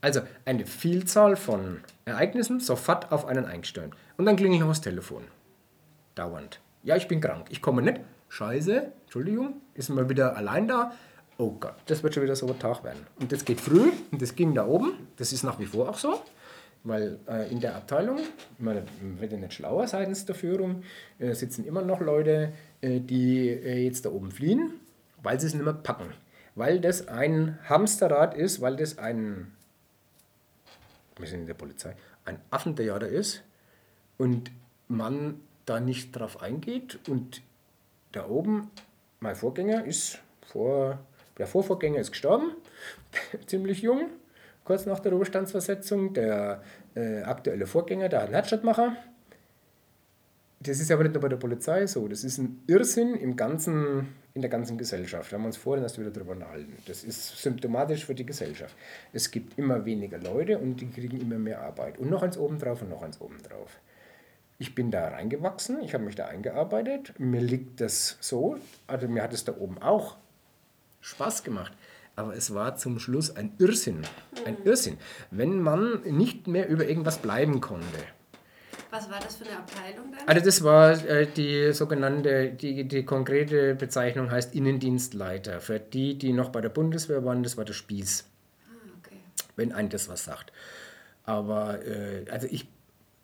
[0.00, 3.92] Also eine Vielzahl von Ereignissen sofort auf einen eingestellt.
[4.16, 5.24] Und dann klingelt noch das Telefon.
[6.14, 6.60] Dauernd.
[6.88, 7.48] Ja, ich bin krank.
[7.50, 8.00] Ich komme nicht.
[8.30, 10.92] Scheiße, Entschuldigung, ist mal wieder allein da.
[11.36, 13.06] Oh Gott, das wird schon wieder so ein Tag werden.
[13.20, 14.94] Und das geht früh und das ging da oben.
[15.16, 16.22] Das ist nach wie vor auch so.
[16.84, 18.20] Weil äh, in der Abteilung,
[18.56, 20.82] man wird ja nicht schlauer seitens der Führung,
[21.18, 24.72] äh, sitzen immer noch Leute, äh, die äh, jetzt da oben fliehen,
[25.22, 26.14] weil sie es nicht mehr packen.
[26.54, 29.52] Weil das ein Hamsterrad ist, weil das ein,
[31.18, 33.42] wir sind in der Polizei, ein Affentheater ist
[34.16, 34.50] und
[34.88, 36.98] man da nicht drauf eingeht.
[37.08, 37.42] Und
[38.12, 38.70] da oben,
[39.20, 40.98] mein Vorgänger ist vor,
[41.36, 42.52] der Vorvorgänger ist gestorben,
[43.46, 44.08] ziemlich jung,
[44.64, 46.14] kurz nach der Ruhestandsversetzung.
[46.14, 46.62] Der
[46.94, 48.96] äh, aktuelle Vorgänger, der Herzschrittmacher.
[50.60, 52.08] Das ist aber nicht nur bei der Polizei so.
[52.08, 55.30] Das ist ein Irrsinn im ganzen, in der ganzen Gesellschaft.
[55.30, 56.76] Da haben wir uns vorhin erst wieder darüber unterhalten.
[56.86, 58.74] Das ist symptomatisch für die Gesellschaft.
[59.12, 61.98] Es gibt immer weniger Leute und die kriegen immer mehr Arbeit.
[61.98, 63.78] Und noch eins obendrauf und noch eins obendrauf.
[64.60, 67.14] Ich bin da reingewachsen, ich habe mich da eingearbeitet.
[67.18, 70.16] Mir liegt das so, also mir hat es da oben auch
[71.00, 71.72] Spaß gemacht.
[72.16, 74.02] Aber es war zum Schluss ein Irrsinn.
[74.44, 74.98] Ein Irrsinn.
[75.30, 77.86] Wenn man nicht mehr über irgendwas bleiben konnte.
[78.90, 80.26] Was war das für eine Abteilung dann?
[80.26, 85.60] Also das war äh, die sogenannte, die, die konkrete Bezeichnung heißt Innendienstleiter.
[85.60, 88.24] Für die, die noch bei der Bundeswehr waren, das war der Spieß.
[88.64, 89.18] Ah, okay.
[89.54, 90.52] Wenn ein das was sagt.
[91.22, 92.66] Aber äh, also ich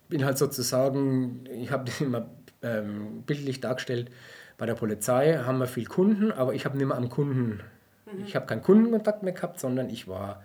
[0.09, 2.29] bin halt sozusagen, ich habe das immer
[2.61, 4.11] ähm, bildlich dargestellt,
[4.57, 7.61] bei der Polizei haben wir viel Kunden, aber ich habe nicht mehr am Kunden,
[8.05, 8.23] mhm.
[8.25, 10.43] ich habe keinen Kundenkontakt mehr gehabt, sondern ich war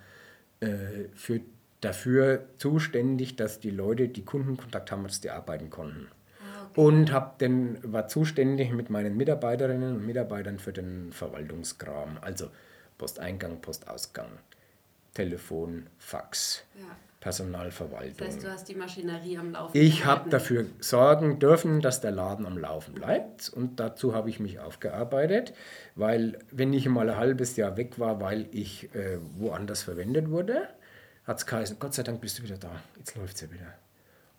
[0.60, 1.40] äh, für,
[1.80, 6.08] dafür zuständig, dass die Leute, die Kundenkontakt haben, dass die arbeiten konnten.
[6.40, 6.80] Ah, okay.
[6.80, 12.50] Und hab den, war zuständig mit meinen Mitarbeiterinnen und Mitarbeitern für den Verwaltungskram, also
[12.98, 14.28] Posteingang, Postausgang,
[15.14, 16.64] Telefon, Fax.
[16.78, 16.96] Ja.
[17.20, 18.16] Personalverwaltung.
[18.16, 19.76] Das heißt, du hast die Maschinerie am Laufen.
[19.76, 24.40] Ich habe dafür sorgen dürfen, dass der Laden am Laufen bleibt und dazu habe ich
[24.40, 25.52] mich aufgearbeitet,
[25.94, 30.68] weil wenn ich mal ein halbes Jahr weg war, weil ich äh, woanders verwendet wurde,
[31.24, 33.74] hat es geheißen, Gott sei Dank bist du wieder da, jetzt läuft es ja wieder.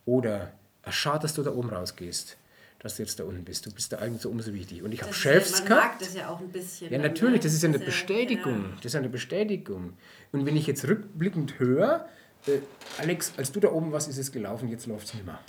[0.06, 0.52] Oder,
[0.89, 2.36] schade, dass du da oben rausgehst,
[2.80, 4.82] dass du jetzt da unten bist, du bist da eigentlich so umso wichtig.
[4.82, 5.84] Und ich habe Chefs ja, man gehabt.
[5.84, 6.91] mag das ja auch ein bisschen.
[6.91, 8.74] Ja, natürlich, das ist ja eine Bestätigung.
[8.78, 9.94] Das ist eine Bestätigung.
[10.32, 12.08] Und wenn ich jetzt rückblickend höre,
[12.47, 12.60] äh,
[12.97, 15.39] Alex, als du da oben warst, ist es gelaufen, jetzt läuft es nicht mehr.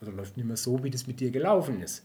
[0.00, 2.04] Oder läuft nicht mehr so, wie das mit dir gelaufen ist.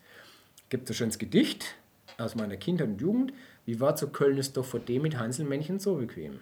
[0.69, 1.76] Gibt es ein schönes Gedicht
[2.17, 3.34] aus meiner Kindheit und Jugend.
[3.65, 6.39] Wie war zu Köln ist doch vor dem mit Heinzelmännchen so bequem?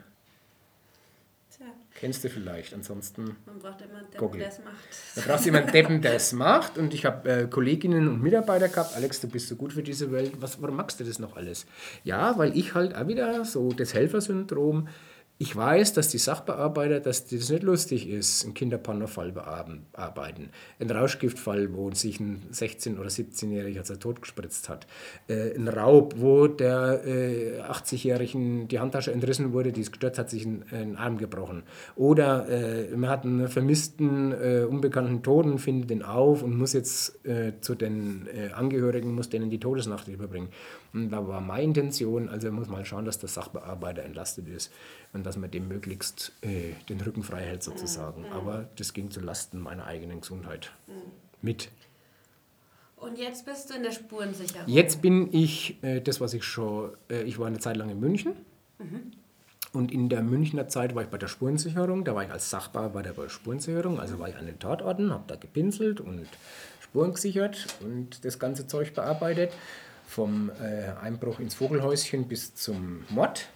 [1.55, 4.39] Tja, Kennst du vielleicht, ansonsten man braucht immer einen Depp, Goggle.
[4.39, 4.75] der es macht.
[5.15, 6.77] da brauchst du jemanden Deppen, der es macht.
[6.77, 8.95] Und ich habe äh, Kolleginnen und Mitarbeiter gehabt.
[8.95, 10.33] Alex, du bist so gut für diese Welt.
[10.39, 11.65] Was, warum magst du das noch alles?
[12.03, 14.87] Ja, weil ich halt auch wieder so das Helfersyndrom.
[15.41, 20.51] Ich weiß, dass die Sachbearbeiter, dass das nicht lustig ist, einen Kinderpornofall bearbeiten.
[20.77, 24.85] Ein Rauschgiftfall, wo sich ein 16- oder 17-Jähriger als er tot gespritzt hat.
[25.27, 30.29] Äh, ein Raub, wo der äh, 80-Jährigen die Handtasche entrissen wurde, die es gestört hat,
[30.29, 31.63] sich einen Arm gebrochen.
[31.95, 37.25] Oder äh, man hat einen vermissten, äh, unbekannten Toten, findet den auf und muss jetzt
[37.25, 40.49] äh, zu den äh, Angehörigen, muss denen die Todesnacht überbringen.
[40.93, 44.71] Und da war meine Intention, also man muss mal schauen, dass der Sachbearbeiter entlastet ist
[45.13, 48.25] und dass man dem möglichst äh, den Rücken frei hält sozusagen.
[48.31, 50.71] Aber das ging zu Lasten meiner eigenen Gesundheit
[51.41, 51.69] mit.
[52.97, 54.67] Und jetzt bist du in der Spurensicherung.
[54.67, 57.99] Jetzt bin ich äh, das, was ich schon, äh, ich war eine Zeit lang in
[57.99, 58.33] München.
[59.73, 62.03] Und in der Münchner Zeit war ich bei der Spurensicherung.
[62.03, 63.99] Da war ich als Sachbearbeiter bei der Spurensicherung.
[63.99, 66.27] Also war ich an den Tatorten, habe da gepinselt und
[66.81, 69.53] Spuren gesichert und das ganze Zeug bearbeitet.
[70.11, 73.47] Vom äh, Einbruch ins Vogelhäuschen bis zum Mord.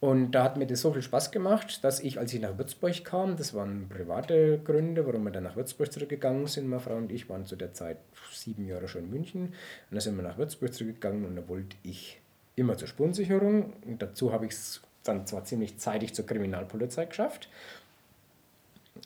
[0.00, 3.04] Und da hat mir das so viel Spaß gemacht, dass ich, als ich nach Würzburg
[3.04, 7.10] kam, das waren private Gründe, warum wir dann nach Würzburg zurückgegangen sind, meine Frau und
[7.10, 7.98] ich waren zu der Zeit
[8.32, 9.42] sieben Jahre schon in München.
[9.42, 9.54] Und
[9.92, 12.20] dann sind wir nach Würzburg zurückgegangen und da wollte ich
[12.56, 13.72] immer zur Spurensicherung.
[13.86, 17.48] Und dazu habe ich es dann zwar ziemlich zeitig zur Kriminalpolizei geschafft.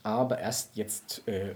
[0.02, 1.54] aber erst jetzt äh,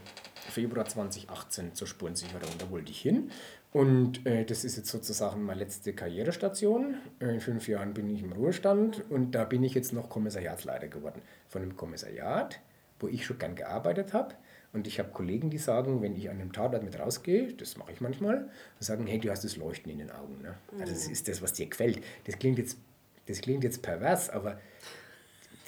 [0.50, 2.50] Februar 2018 zur Spurensicherung.
[2.58, 3.30] Da wollte ich hin.
[3.76, 6.94] Und äh, das ist jetzt sozusagen meine letzte Karrierestation.
[7.20, 11.20] In fünf Jahren bin ich im Ruhestand und da bin ich jetzt noch Kommissariatsleiter geworden.
[11.46, 12.58] Von einem Kommissariat,
[12.98, 14.34] wo ich schon gern gearbeitet habe.
[14.72, 17.92] Und ich habe Kollegen, die sagen, wenn ich an einem Tatort mit rausgehe, das mache
[17.92, 18.48] ich manchmal,
[18.80, 20.40] sagen, hey, du hast das Leuchten in den Augen.
[20.40, 20.54] Ne?
[20.80, 22.00] Also das ist das, was dir gefällt.
[22.24, 22.78] Das klingt jetzt,
[23.26, 24.58] das klingt jetzt pervers, aber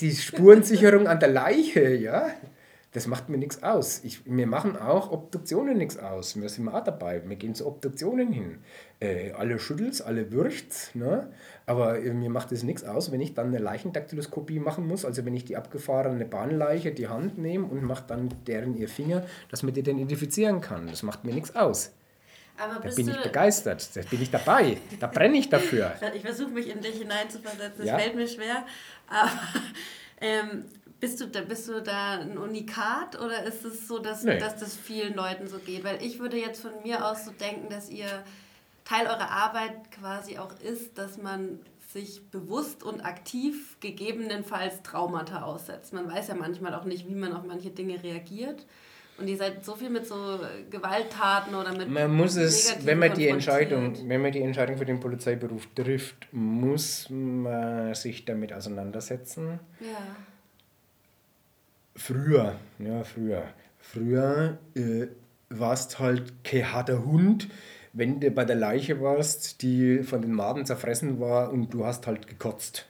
[0.00, 2.30] die Spurensicherung an der Leiche, ja,
[2.98, 4.02] das macht mir nichts aus.
[4.02, 6.40] Ich, wir machen auch Obduktionen nichts aus.
[6.40, 7.22] Wir sind auch dabei.
[7.24, 8.58] Wir gehen zu Obduktionen hin.
[8.98, 10.96] Äh, alle schüttelt's, alle würcht's.
[10.96, 11.28] Ne?
[11.64, 15.04] Aber äh, mir macht es nichts aus, wenn ich dann eine Leichendaktyloskopie machen muss.
[15.04, 19.24] Also wenn ich die abgefahrene Bahnleiche die Hand nehme und mache dann deren ihr Finger,
[19.48, 20.88] dass man die dann identifizieren kann.
[20.88, 21.92] Das macht mir nichts aus.
[22.58, 25.92] Aber da bin ich begeistert, da bin ich dabei, da brenne ich dafür.
[26.16, 27.96] Ich versuche mich in dich hineinzuversetzen, es ja.
[27.96, 28.66] fällt mir schwer.
[29.06, 29.30] Aber
[30.20, 30.64] ähm,
[31.00, 34.38] bist du, da, bist du da ein Unikat oder ist es so, dass, nee.
[34.38, 35.84] dass das vielen Leuten so geht?
[35.84, 38.24] Weil ich würde jetzt von mir aus so denken, dass ihr
[38.84, 41.60] Teil eurer Arbeit quasi auch ist, dass man
[41.92, 45.92] sich bewusst und aktiv gegebenenfalls Traumata aussetzt.
[45.92, 48.66] Man weiß ja manchmal auch nicht, wie man auf manche Dinge reagiert.
[49.18, 50.38] Und ihr seid so viel mit so
[50.70, 51.88] Gewalttaten oder mit.
[51.90, 56.28] Man muss es, wenn man die Entscheidung, wenn man die Entscheidung für den Polizeiberuf trifft,
[56.32, 59.58] muss man sich damit auseinandersetzen.
[59.80, 60.16] Ja.
[61.98, 63.42] Früher, ja, früher.
[63.80, 65.08] Früher äh,
[65.50, 67.48] warst halt kein harter Hund,
[67.92, 72.06] wenn du bei der Leiche warst, die von den Maden zerfressen war und du hast
[72.06, 72.86] halt gekotzt.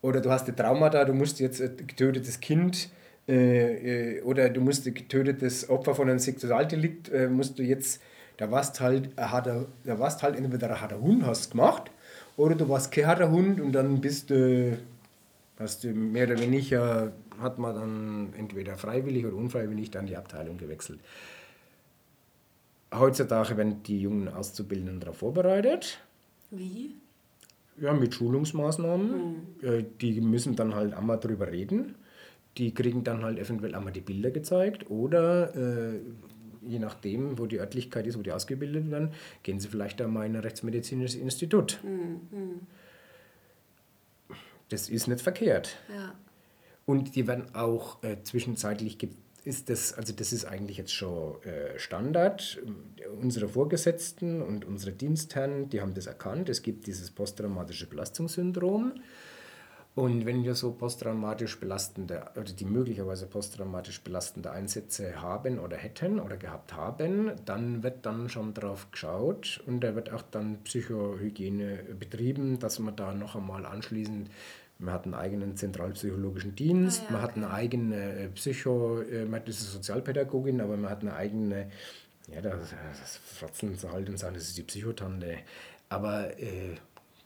[0.00, 2.88] Oder du hast ein Traumata, du musst jetzt ein getötetes Kind
[3.28, 8.00] äh, äh, oder du musst ein getötetes Opfer von einem Sexualdelikt, äh, musst du jetzt,
[8.38, 11.90] da warst halt, harter, da warst halt entweder ein harter Hund, hast gemacht,
[12.38, 14.78] oder du warst kein harter Hund und dann bist du,
[15.58, 20.58] hast du mehr oder weniger hat man dann entweder freiwillig oder unfreiwillig dann die Abteilung
[20.58, 21.00] gewechselt.
[22.94, 25.98] Heutzutage werden die jungen Auszubildenden darauf vorbereitet.
[26.50, 26.96] Wie?
[27.78, 29.46] Ja, mit Schulungsmaßnahmen.
[29.60, 29.86] Hm.
[30.00, 31.94] Die müssen dann halt einmal drüber reden.
[32.58, 36.00] Die kriegen dann halt eventuell einmal die Bilder gezeigt oder äh,
[36.66, 40.36] je nachdem, wo die Örtlichkeit ist, wo die ausgebildet werden, gehen sie vielleicht einmal in
[40.36, 41.78] ein rechtsmedizinisches Institut.
[41.82, 42.60] Hm, hm.
[44.68, 45.76] Das ist nicht verkehrt.
[45.88, 46.14] Ja.
[46.84, 51.42] Und die werden auch äh, zwischenzeitlich gibt ist das, also das ist eigentlich jetzt schon
[51.42, 52.60] äh, Standard.
[53.20, 56.48] Unsere Vorgesetzten und unsere Dienstherren, die haben das erkannt.
[56.48, 58.92] Es gibt dieses posttraumatische Belastungssyndrom.
[59.94, 66.18] Und wenn wir so posttraumatisch belastende, oder die möglicherweise posttraumatisch belastende Einsätze haben oder hätten
[66.18, 71.80] oder gehabt haben, dann wird dann schon drauf geschaut und da wird auch dann Psychohygiene
[71.98, 74.30] betrieben, dass man da noch einmal anschließend
[74.82, 79.24] man hat einen eigenen zentralpsychologischen Dienst, ah, ja, man hat eine eigene äh, Psycho, äh,
[79.24, 81.70] man ist Sozialpädagogin, aber man hat eine eigene,
[82.28, 85.38] ja, das, das Fratzen zu halt und sagen, das ist die Psychotante.
[85.88, 86.74] Aber äh,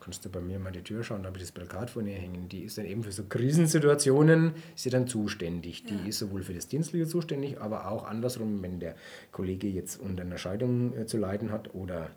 [0.00, 2.14] kannst du bei mir mal die Tür schauen, da habe ich das Plakat vor ihr
[2.14, 2.48] hängen.
[2.48, 5.84] Die ist dann eben für so Krisensituationen ist sie dann zuständig.
[5.84, 6.06] Die ja.
[6.06, 8.96] ist sowohl für das Dienstliche zuständig, aber auch andersrum, wenn der
[9.32, 12.10] Kollege jetzt unter einer Scheidung äh, zu leiden hat oder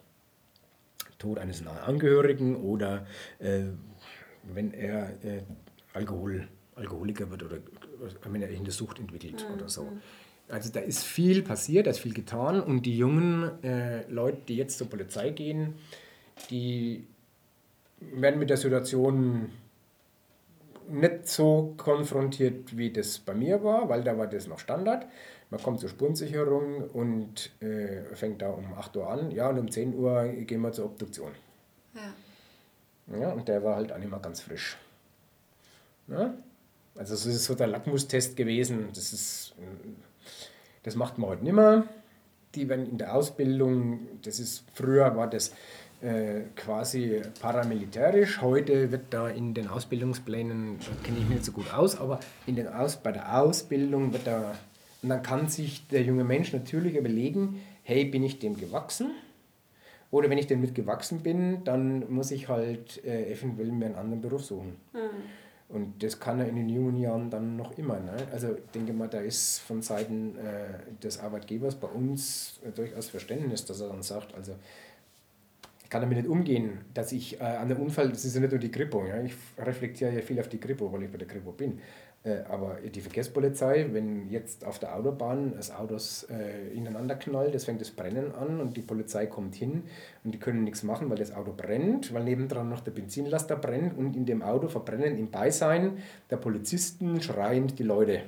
[1.18, 3.06] Tod eines nahen Angehörigen oder
[3.40, 3.64] äh,
[4.44, 5.42] wenn er äh,
[5.94, 7.58] Alkohol, Alkoholiker wird oder
[8.24, 9.56] wenn er in der Sucht entwickelt mhm.
[9.56, 9.88] oder so.
[10.48, 14.56] Also da ist viel passiert, da ist viel getan und die jungen äh, Leute, die
[14.56, 15.76] jetzt zur Polizei gehen,
[16.50, 17.06] die
[18.00, 19.52] werden mit der Situation
[20.90, 25.06] nicht so konfrontiert, wie das bei mir war, weil da war das noch Standard.
[25.52, 29.32] Man kommt zur Spurensicherung und äh, fängt da um 8 Uhr an.
[29.32, 31.32] Ja, und um 10 Uhr gehen wir zur Obduktion.
[31.94, 32.14] Ja.
[33.18, 34.78] Ja, und der war halt auch nicht mehr ganz frisch.
[36.08, 36.34] Ja?
[36.96, 38.90] Also das ist so der Lackmustest gewesen.
[38.94, 39.56] Das, ist,
[40.84, 41.86] das macht man heute nicht mehr.
[42.56, 45.54] Die werden in der Ausbildung, das ist früher war das
[46.02, 48.42] äh, quasi paramilitärisch.
[48.42, 52.56] Heute wird da in den Ausbildungsplänen, kenne ich mich nicht so gut aus, aber in
[52.56, 54.56] den aus, bei der Ausbildung wird da,
[55.02, 59.12] und dann kann sich der junge Mensch natürlich überlegen, hey, bin ich dem gewachsen?
[60.12, 64.22] Oder wenn ich damit gewachsen bin, dann muss ich halt äh, eventuell mir einen anderen
[64.22, 64.78] Beruf suchen.
[64.94, 65.70] Mhm.
[65.70, 68.00] Und das kann er in den jungen Jahren dann noch immer.
[68.00, 68.16] Ne?
[68.32, 73.10] Also ich denke mal, da ist von Seiten äh, des Arbeitgebers bei uns äh, durchaus
[73.10, 74.56] Verständnis, dass er dann sagt, also
[75.84, 78.50] ich kann damit nicht umgehen, dass ich äh, an dem Unfall, das ist ja nicht
[78.50, 79.22] nur die Kripo, ja?
[79.22, 81.80] ich reflektiere ja viel auf die Kripo, weil ich bei der Kripo bin.
[82.24, 87.66] Äh, aber die Verkehrspolizei, wenn jetzt auf der Autobahn das Autos äh, ineinander knallt, das
[87.66, 89.84] fängt das Brennen an und die Polizei kommt hin
[90.24, 93.98] und die können nichts machen, weil das Auto brennt, weil nebendran noch der Benzinlaster brennt
[93.98, 96.00] und in dem Auto verbrennen im Beisein
[96.30, 98.24] der Polizisten schreiend die Leute.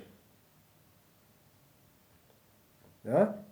[3.03, 3.43] ja,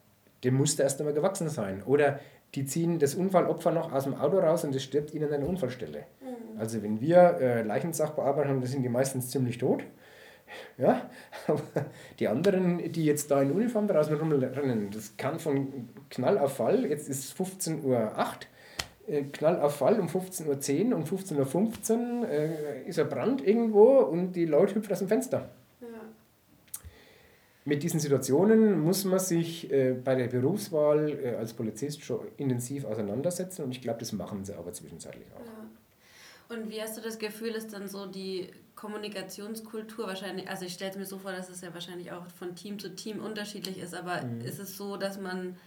[0.43, 1.83] dem muss der erst einmal gewachsen sein.
[1.83, 2.19] Oder
[2.55, 5.49] die ziehen das Unfallopfer noch aus dem Auto raus und es stirbt ihnen an der
[5.49, 6.05] Unfallstelle.
[6.21, 6.59] Mhm.
[6.59, 9.83] Also wenn wir äh, Leichensachbearbeitung haben, dann sind die meistens ziemlich tot.
[10.77, 11.09] Ja,
[11.47, 11.61] aber
[12.19, 16.85] die anderen, die jetzt da in Uniform draußen rumrennen, das kann von Knall auf Fall,
[16.85, 18.13] jetzt ist 15.08 Uhr,
[19.07, 23.99] äh, Knall auf Fall um 15.10 Uhr und 15.15 Uhr äh, ist ein Brand irgendwo
[23.99, 25.49] und die Leute hüpfen aus dem Fenster.
[25.81, 25.87] Ja.
[27.65, 32.85] Mit diesen Situationen muss man sich äh, bei der Berufswahl äh, als Polizist schon intensiv
[32.85, 35.45] auseinandersetzen und ich glaube, das machen sie aber zwischenzeitlich auch.
[35.45, 35.69] Ja.
[36.49, 38.49] Und wie hast du das Gefühl, ist dann so die
[38.79, 42.55] Kommunikationskultur wahrscheinlich, also ich stelle es mir so vor, dass es ja wahrscheinlich auch von
[42.55, 44.41] Team zu Team unterschiedlich ist, aber mhm.
[44.41, 45.57] ist es so, dass man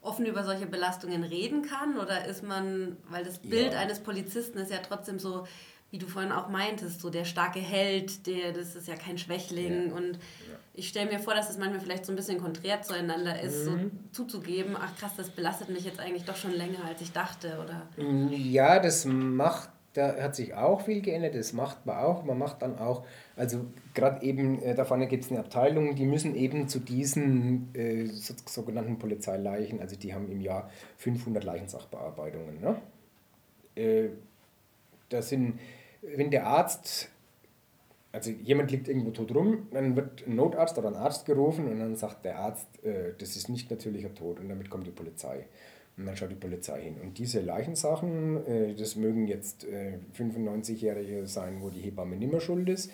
[0.00, 3.78] offen über solche Belastungen reden kann oder ist man, weil das Bild ja.
[3.78, 5.46] eines Polizisten ist ja trotzdem so,
[5.90, 9.90] wie du vorhin auch meintest, so der starke Held, der, das ist ja kein Schwächling
[9.90, 9.94] ja.
[9.94, 10.56] und ja.
[10.72, 13.90] ich stelle mir vor, dass es manchmal vielleicht so ein bisschen konträr zueinander ist, mhm.
[14.12, 17.62] so zuzugeben, ach krass, das belastet mich jetzt eigentlich doch schon länger, als ich dachte,
[17.62, 17.86] oder?
[18.30, 22.24] Ja, das macht da hat sich auch viel geändert, das macht man auch.
[22.24, 23.04] Man macht dann auch,
[23.36, 27.74] also gerade eben, äh, da vorne gibt es eine Abteilung, die müssen eben zu diesen
[27.74, 32.60] äh, so, sogenannten Polizeileichen, also die haben im Jahr 500 Leichensachbearbeitungen.
[32.60, 32.76] Ne?
[33.74, 34.08] Äh,
[35.10, 35.60] das sind,
[36.00, 37.10] wenn der Arzt,
[38.12, 41.78] also jemand liegt irgendwo tot rum, dann wird ein Notarzt oder ein Arzt gerufen und
[41.80, 45.44] dann sagt der Arzt, äh, das ist nicht natürlicher Tod und damit kommt die Polizei.
[45.96, 46.96] Und dann schaut die Polizei hin.
[47.02, 52.40] Und diese Leichensachen, äh, das mögen jetzt äh, 95-Jährige sein, wo die Hebamme nicht mehr
[52.40, 52.90] schuld ist.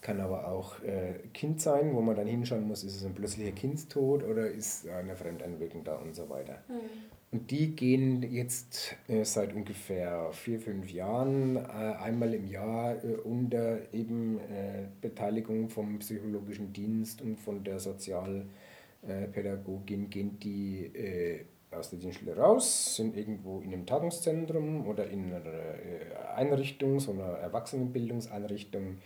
[0.00, 3.52] Kann aber auch äh, Kind sein, wo man dann hinschauen muss, ist es ein plötzlicher
[3.52, 6.58] Kindstod oder ist eine Fremdeinwirkung da und so weiter.
[6.68, 7.12] Mhm.
[7.32, 13.14] Und die gehen jetzt äh, seit ungefähr vier, fünf Jahren äh, einmal im Jahr äh,
[13.24, 21.90] unter eben äh, Beteiligung vom psychologischen Dienst und von der Sozialpädagogin gehen die äh, aus
[21.90, 27.38] der Dienststelle raus, sind irgendwo in einem Tagungszentrum oder in einer äh, Einrichtung, so einer
[27.38, 28.98] Erwachsenenbildungseinrichtung.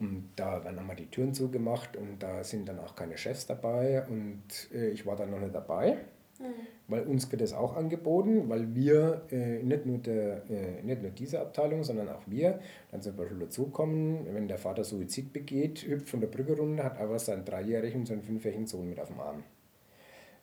[0.00, 4.04] Und da werden einmal die Türen zugemacht und da sind dann auch keine Chefs dabei
[4.08, 4.42] und
[4.74, 5.98] äh, ich war dann noch nicht dabei,
[6.40, 6.44] mhm.
[6.88, 11.12] weil uns wird das auch angeboten, weil wir äh, nicht, nur der, äh, nicht nur
[11.12, 12.58] diese Abteilung, sondern auch wir
[12.90, 16.98] dann zum Beispiel dazukommen, wenn der Vater Suizid begeht, hüpft von der Brücke runter, hat
[16.98, 19.44] aber seinen dreijährigen und seinen fünfjährigen Sohn mit auf dem Arm.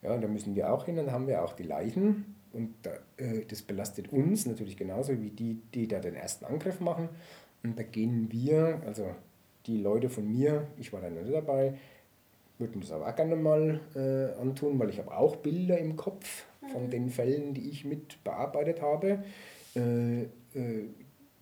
[0.01, 2.35] Ja, und da müssen wir auch hin, dann haben wir auch die Leichen.
[2.53, 6.79] Und da, äh, das belastet uns natürlich genauso wie die, die da den ersten Angriff
[6.79, 7.09] machen.
[7.63, 9.07] Und da gehen wir, also
[9.67, 11.75] die Leute von mir, ich war da nicht dabei,
[12.57, 16.45] würden das aber auch gerne mal äh, antun, weil ich habe auch Bilder im Kopf
[16.71, 16.89] von mhm.
[16.89, 19.23] den Fällen, die ich mit bearbeitet habe.
[19.75, 20.89] Äh, äh,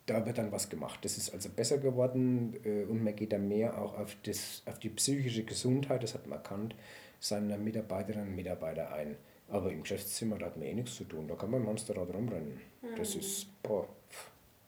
[0.05, 0.99] da wird dann was gemacht.
[1.03, 4.79] Das ist also besser geworden äh, und man geht da mehr auch auf, das, auf
[4.79, 6.75] die psychische Gesundheit, das hat man erkannt,
[7.19, 9.15] seiner Mitarbeiterinnen und Mitarbeiter ein.
[9.49, 11.27] Aber im Geschäftszimmer, da hat man eh nichts zu tun.
[11.27, 12.59] Da kann man im Hamsterrad rumrennen.
[12.81, 12.95] Mhm.
[12.97, 13.87] Das ist, boah,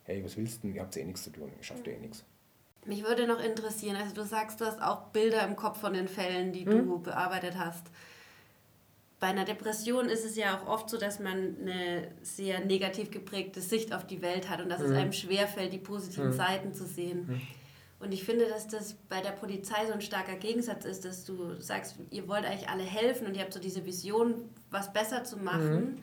[0.04, 0.76] hey, was willst du denn?
[0.76, 1.52] Ihr habt eh nichts zu tun.
[1.58, 2.24] Ihr schafft eh nichts.
[2.86, 6.08] Mich würde noch interessieren, also du sagst, du hast auch Bilder im Kopf von den
[6.08, 6.88] Fällen, die mhm.
[6.88, 7.86] du bearbeitet hast.
[9.20, 13.62] Bei einer Depression ist es ja auch oft so, dass man eine sehr negativ geprägte
[13.62, 14.86] Sicht auf die Welt hat und dass mhm.
[14.86, 16.34] es einem schwerfällt, die positiven mhm.
[16.34, 17.39] Seiten zu sehen.
[18.02, 18.06] Mhm.
[18.06, 21.56] Und ich finde, dass das bei der Polizei so ein starker Gegensatz ist, dass du
[21.60, 25.38] sagst, ihr wollt eigentlich alle helfen und ihr habt so diese Vision, was besser zu
[25.38, 25.76] machen.
[25.76, 25.97] Mhm.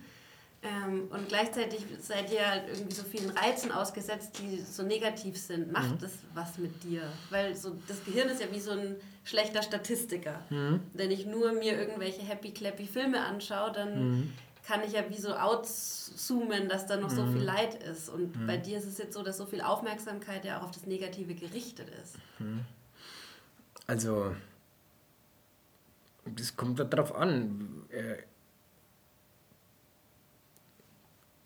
[0.61, 5.71] Ähm, und gleichzeitig seid ihr halt irgendwie so vielen Reizen ausgesetzt, die so negativ sind.
[5.71, 5.99] Macht mhm.
[6.01, 7.03] das was mit dir?
[7.31, 10.43] Weil so das Gehirn ist ja wie so ein schlechter Statistiker.
[10.51, 10.81] Mhm.
[10.95, 14.33] Wenn ich nur mir irgendwelche happy-clappy Filme anschaue, dann mhm
[14.69, 17.17] kann ich ja wie so outzoomen, dass da noch mhm.
[17.17, 18.11] so viel Leid ist.
[18.11, 18.47] Und mhm.
[18.47, 21.35] bei dir ist es jetzt so, dass so viel Aufmerksamkeit ja auch auf das Negative
[21.35, 22.17] gerichtet ist.
[22.39, 22.67] Mhm.
[23.87, 24.37] Also,
[26.27, 27.87] das kommt darauf an.
[27.89, 28.19] Äh,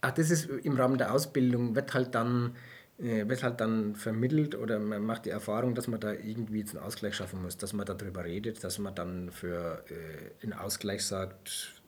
[0.00, 2.56] ach, das ist im Rahmen der Ausbildung, wird halt dann
[2.98, 6.76] äh, wird halt dann vermittelt oder man macht die Erfahrung, dass man da irgendwie jetzt
[6.76, 11.04] einen Ausgleich schaffen muss, dass man darüber redet, dass man dann für äh, einen Ausgleich
[11.04, 11.81] sagt,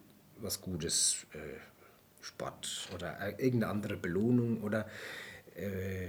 [0.44, 1.38] was Gutes, äh,
[2.20, 4.86] Sport oder äh, irgendeine andere Belohnung oder
[5.56, 6.08] äh,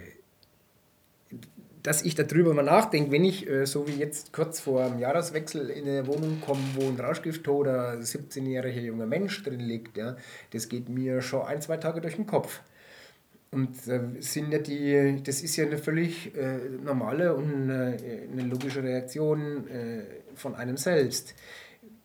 [1.84, 5.70] dass ich darüber mal nachdenke, wenn ich äh, so wie jetzt kurz vor dem Jahreswechsel
[5.70, 10.16] in eine Wohnung komme, wo ein Rauschgifttoter 17-jähriger junger Mensch drin liegt, ja,
[10.52, 12.62] das geht mir schon ein, zwei Tage durch den Kopf.
[13.52, 13.78] Und
[14.20, 17.98] sind ja die, das ist ja eine völlig äh, normale und eine,
[18.32, 20.04] eine logische Reaktion äh,
[20.36, 21.36] von einem selbst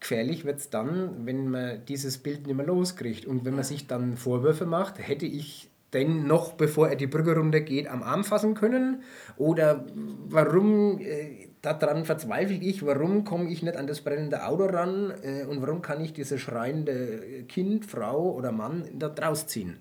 [0.01, 3.27] gefährlich wird es dann, wenn man dieses Bild nicht mehr loskriegt.
[3.27, 7.35] Und wenn man sich dann Vorwürfe macht, hätte ich denn noch bevor er die Brücke
[7.37, 9.03] runtergeht, am Arm fassen können?
[9.37, 9.85] Oder
[10.29, 15.45] warum, äh, daran verzweifle ich, warum komme ich nicht an das brennende Auto ran äh,
[15.45, 19.79] und warum kann ich dieses schreiende Kind, Frau oder Mann da rausziehen?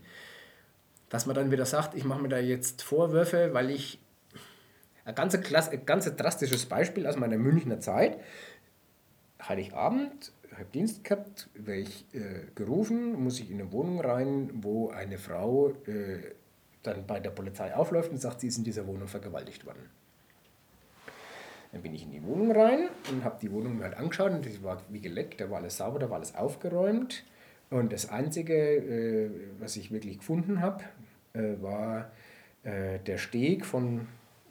[1.09, 3.99] Dass man dann wieder sagt, ich mache mir da jetzt Vorwürfe, weil ich
[5.05, 8.20] ein ganz, ein ganz drastisches Beispiel aus meiner Münchner Zeit.
[9.49, 14.89] Heiligabend, habe Dienst gehabt, werde ich äh, gerufen, muss ich in eine Wohnung rein, wo
[14.89, 16.35] eine Frau äh,
[16.83, 19.89] dann bei der Polizei aufläuft und sagt, sie ist in dieser Wohnung vergewaltigt worden.
[21.71, 24.45] Dann bin ich in die Wohnung rein und habe die Wohnung mir halt angeschaut und
[24.45, 27.23] die war wie geleckt, da war alles sauber, da war alles aufgeräumt.
[27.69, 29.29] Und das Einzige, äh,
[29.59, 30.83] was ich wirklich gefunden habe,
[31.33, 32.11] äh, war
[32.63, 34.07] äh, der Steg von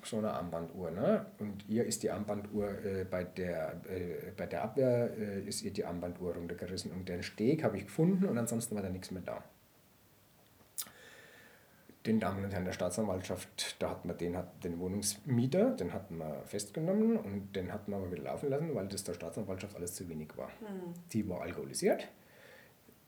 [0.06, 0.90] so einer Armbanduhr.
[0.90, 1.26] Ne?
[1.38, 5.72] Und ihr ist die Armbanduhr äh, bei, der, äh, bei der Abwehr äh, ist ihr
[5.72, 6.92] die Armbanduhr runtergerissen.
[6.92, 9.42] Und den Steg habe ich gefunden und ansonsten war da nichts mehr da.
[12.06, 16.18] Den Damen und Herren der Staatsanwaltschaft, da hat man den, hat den Wohnungsmieter, den hatten
[16.18, 19.94] wir festgenommen und den hatten wir aber wieder laufen lassen, weil das der Staatsanwaltschaft alles
[19.94, 20.48] zu wenig war.
[20.60, 20.94] Mhm.
[21.12, 22.08] Die war alkoholisiert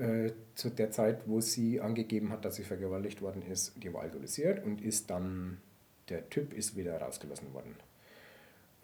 [0.01, 3.75] äh, zu der Zeit, wo sie angegeben hat, dass sie vergewaltigt worden ist.
[3.83, 5.59] Die war alkoholisiert und ist dann
[6.11, 7.77] der Typ ist wieder rausgelassen worden.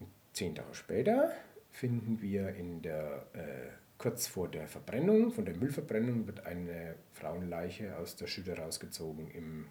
[0.00, 1.32] Und zehn Tage später
[1.70, 7.96] finden wir in der, äh, kurz vor der Verbrennung, von der Müllverbrennung, wird eine Frauenleiche
[7.98, 9.66] aus der Schütte rausgezogen im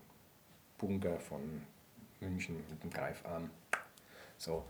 [0.77, 1.61] Bunker von
[2.19, 3.49] München mit dem Greifarm.
[4.37, 4.65] So.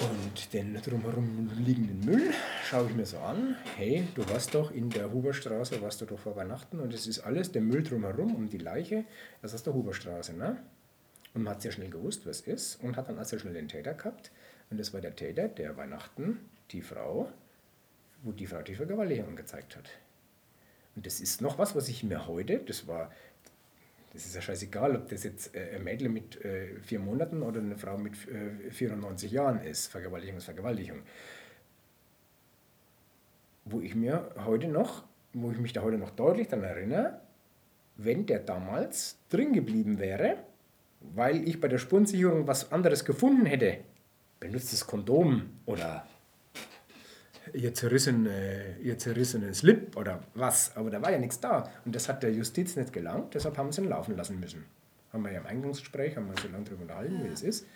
[0.00, 2.32] Und den drumherum liegenden Müll
[2.64, 3.56] schaue ich mir so an.
[3.76, 7.20] Hey, du warst doch in der Huberstraße, warst du doch vor Weihnachten und es ist
[7.20, 9.04] alles, der Müll drumherum um die Leiche,
[9.40, 10.60] das ist der Huberstraße, ne?
[11.34, 13.94] Und man hat sehr schnell gewusst, was ist und hat dann also schnell den Täter
[13.94, 14.30] gehabt.
[14.70, 17.28] Und das war der Täter, der Weihnachten die Frau,
[18.22, 19.90] wo die Frau die Vergewaltigung gezeigt hat.
[20.96, 23.10] Und das ist noch was, was ich mir heute, das war,
[24.12, 27.60] das ist ja scheißegal, ob das jetzt äh, ein Mädel mit äh, vier Monaten oder
[27.60, 29.88] eine Frau mit 94 äh, Jahren ist.
[29.88, 31.02] Vergewaltigung ist Vergewaltigung.
[33.64, 37.20] Wo ich mir heute noch, wo ich mich da heute noch deutlich daran erinnere,
[37.96, 40.36] wenn der damals drin geblieben wäre,
[41.14, 43.78] weil ich bei der Spurensicherung was anderes gefunden hätte,
[44.40, 46.06] benutzt das Kondom oder
[47.52, 50.76] ihr, zerrissene, ihr zerrissenen Slip oder was.
[50.76, 51.70] Aber da war ja nichts da.
[51.84, 54.64] Und das hat der Justiz nicht gelangt, deshalb haben sie ihn laufen lassen müssen.
[55.12, 57.66] Haben wir ja im Eingangsgespräch, haben wir so lange darüber unterhalten, wie das ist.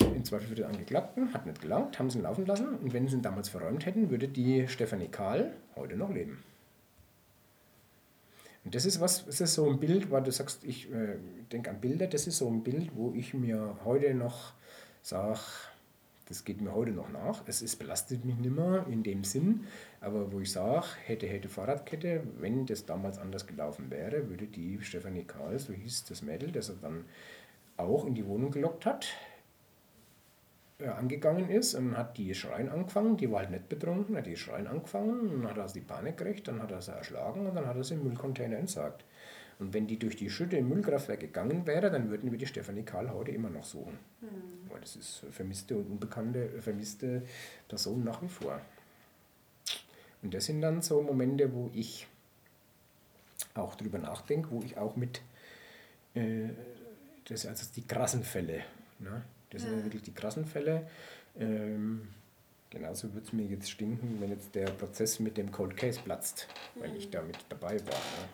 [0.00, 2.68] Im Zweifel für den Angeklagten, hat nicht gelangt, haben sie ihn laufen lassen.
[2.76, 6.42] Und wenn sie ihn damals verräumt hätten, würde die Stefanie Kahl heute noch leben.
[8.64, 11.16] Und das ist was, das ist so ein Bild, weil du sagst, ich äh,
[11.52, 14.54] denke an Bilder, das ist so ein Bild, wo ich mir heute noch
[15.02, 15.40] sage,
[16.26, 17.42] das geht mir heute noch nach.
[17.46, 19.66] Es ist, belastet mich nicht mehr in dem Sinn,
[20.00, 24.80] aber wo ich sage, hätte, hätte Fahrradkette, wenn das damals anders gelaufen wäre, würde die
[24.80, 27.04] Stefanie Karl, so hieß das Mädel, das er dann
[27.76, 29.08] auch in die Wohnung gelockt hat,
[30.80, 34.66] angegangen ist und hat die Schreien angefangen, die war halt nicht betrunken, hat die Schreien
[34.66, 37.66] angefangen und dann hat er sie Panik gekriegt, dann hat er sie erschlagen und dann
[37.66, 39.04] hat er sie im Müllcontainer entsagt.
[39.60, 42.82] Und wenn die durch die Schütte im Müllkraftwerk gegangen wäre, dann würden wir die Stefanie
[42.82, 43.98] Karl heute immer noch suchen.
[44.20, 44.68] Mhm.
[44.68, 47.22] Weil das ist vermisste und unbekannte, vermisste
[47.68, 48.60] Person nach wie vor.
[50.22, 52.08] Und das sind dann so Momente, wo ich
[53.54, 55.22] auch drüber nachdenke, wo ich auch mit,
[56.14, 56.48] äh,
[57.28, 58.64] das also die krassen Fälle,
[58.98, 59.22] ne?
[59.54, 59.70] Das ja.
[59.70, 60.86] sind wirklich die krassen Fälle.
[61.38, 62.08] Ähm,
[62.70, 66.48] genauso würde es mir jetzt stinken, wenn jetzt der Prozess mit dem Cold Case platzt,
[66.74, 66.82] mhm.
[66.82, 67.94] wenn ich da mit dabei war.
[67.94, 68.28] Ne?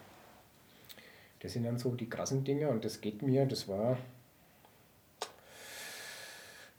[1.40, 3.98] Das sind dann so die krassen Dinge und das geht mir, das war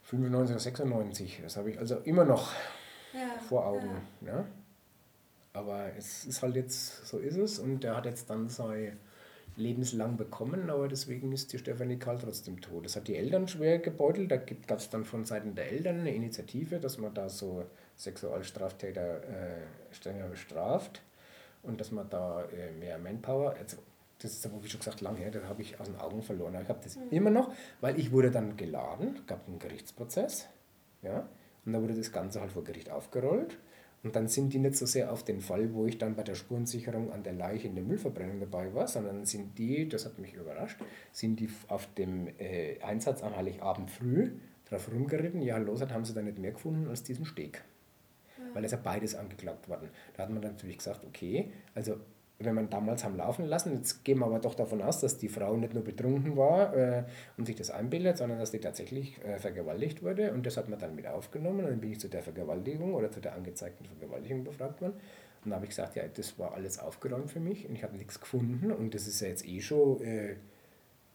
[0.04, 2.52] 95 oder 96, das habe ich also immer noch
[3.12, 3.90] ja, vor Augen.
[4.20, 4.34] Ja.
[4.34, 4.46] Ne?
[5.52, 8.98] Aber es ist halt jetzt, so ist es und der hat jetzt dann sein
[9.62, 12.84] lebenslang bekommen, aber deswegen ist die Stefanie Karl trotzdem tot.
[12.84, 14.30] Das hat die Eltern schwer gebeutelt.
[14.30, 17.64] Da gab es dann von Seiten der Eltern eine Initiative, dass man da so
[17.96, 21.02] Sexualstraftäter äh, strenger bestraft
[21.62, 23.78] und dass man da äh, mehr Manpower, also
[24.18, 26.54] das ist aber wie schon gesagt lange her, das habe ich aus den Augen verloren.
[26.54, 27.10] Aber ich habe das mhm.
[27.10, 30.48] immer noch, weil ich wurde dann geladen, gab einen Gerichtsprozess,
[31.02, 31.28] ja,
[31.64, 33.58] und da wurde das Ganze halt vor Gericht aufgerollt.
[34.02, 36.34] Und dann sind die nicht so sehr auf den Fall, wo ich dann bei der
[36.34, 40.34] Spurensicherung an der Leiche in der Müllverbrennung dabei war, sondern sind die, das hat mich
[40.34, 40.78] überrascht,
[41.12, 44.32] sind die auf dem äh, Einsatz an Heiligabend früh
[44.68, 45.40] drauf rumgeritten.
[45.40, 47.62] Ja, los hat, haben sie dann nicht mehr gefunden als diesen Steg.
[48.38, 48.54] Ja.
[48.54, 49.88] Weil es ja beides angeklagt worden.
[50.16, 52.00] Da hat man dann natürlich gesagt, okay, also
[52.44, 53.74] wenn man damals haben laufen lassen.
[53.74, 57.04] Jetzt gehen wir aber doch davon aus, dass die Frau nicht nur betrunken war äh,
[57.36, 60.32] und sich das einbildet, sondern dass die tatsächlich äh, vergewaltigt wurde.
[60.32, 61.60] Und das hat man dann mit aufgenommen.
[61.60, 64.94] Und dann bin ich zu der Vergewaltigung oder zu der angezeigten Vergewaltigung befragt worden.
[65.44, 67.96] Und dann habe ich gesagt, ja, das war alles aufgeräumt für mich und ich habe
[67.96, 70.36] nichts gefunden und das ist ja jetzt eh schon, äh,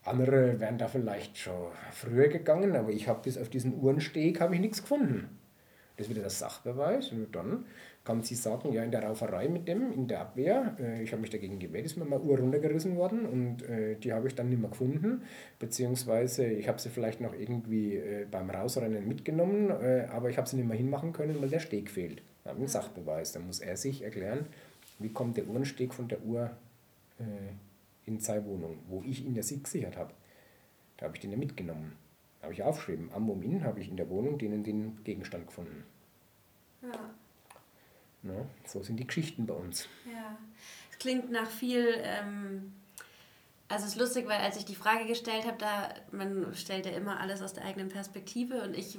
[0.04, 4.54] andere wären da vielleicht schon früher gegangen, aber ich habe bis auf diesen Uhrensteg habe
[4.54, 5.38] ich nichts gefunden.
[5.96, 7.64] Das ist wieder der Sachbeweis und dann
[8.04, 11.20] kann sie sagen, ja, in der Rauferei mit dem, in der Abwehr, äh, ich habe
[11.20, 14.48] mich dagegen gewehrt, ist mir mal Uhr runtergerissen worden und äh, die habe ich dann
[14.48, 15.22] nicht mehr gefunden,
[15.58, 20.48] beziehungsweise ich habe sie vielleicht noch irgendwie äh, beim Rausrennen mitgenommen, äh, aber ich habe
[20.48, 22.22] sie nicht mehr hinmachen können, weil der Steg fehlt.
[22.44, 23.32] Da habe ich einen Sachbeweis.
[23.32, 24.46] Dann muss er sich erklären,
[24.98, 26.50] wie kommt der Uhrensteg von der Uhr
[27.18, 27.24] äh,
[28.06, 30.14] in seine Wohnung, wo ich ihn ja gesichert habe.
[30.96, 31.92] Da habe ich den ja mitgenommen.
[32.38, 35.84] Da habe ich aufgeschrieben, am Moment habe ich in der Wohnung den den Gegenstand gefunden.
[36.82, 37.10] Ja.
[38.22, 39.88] Ja, so sind die Geschichten bei uns.
[40.12, 40.36] Ja,
[40.90, 41.94] es klingt nach viel.
[42.02, 42.72] Ähm,
[43.68, 46.92] also es ist lustig, weil als ich die Frage gestellt habe, da man stellt ja
[46.92, 48.98] immer alles aus der eigenen Perspektive und ich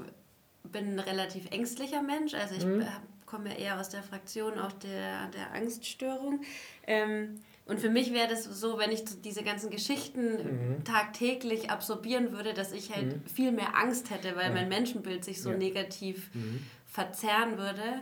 [0.63, 2.33] bin ein relativ ängstlicher Mensch.
[2.33, 2.85] Also ich mhm.
[3.25, 6.41] komme ja eher aus der Fraktion auch der, der Angststörung.
[6.85, 10.83] Ähm, und für mich wäre das so, wenn ich diese ganzen Geschichten mhm.
[10.83, 13.29] tagtäglich absorbieren würde, dass ich halt mhm.
[13.29, 15.57] viel mehr Angst hätte, weil mein Menschenbild sich so ja.
[15.57, 16.65] negativ mhm.
[16.87, 18.01] verzerren würde.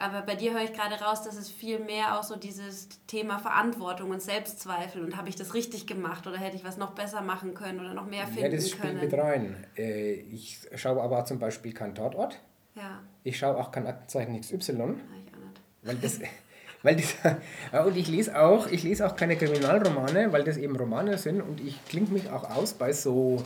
[0.00, 3.40] Aber bei dir höre ich gerade raus, dass es viel mehr auch so dieses Thema
[3.40, 7.20] Verantwortung und Selbstzweifel und habe ich das richtig gemacht oder hätte ich was noch besser
[7.20, 8.52] machen können oder noch mehr finden können.
[8.52, 9.66] Ja, das spielt mit rein.
[9.76, 12.38] Äh, ich schaue aber zum Beispiel keinen Tatort.
[12.76, 13.02] Ja.
[13.24, 14.52] Ich schaue auch kein Aktenzeichen XY.
[14.52, 15.60] Ja, ich auch nicht.
[15.82, 16.20] Weil das,
[16.84, 21.18] weil das, und ich lese auch, ich lese auch keine Kriminalromane, weil das eben Romane
[21.18, 23.42] sind und ich klinge mich auch aus bei so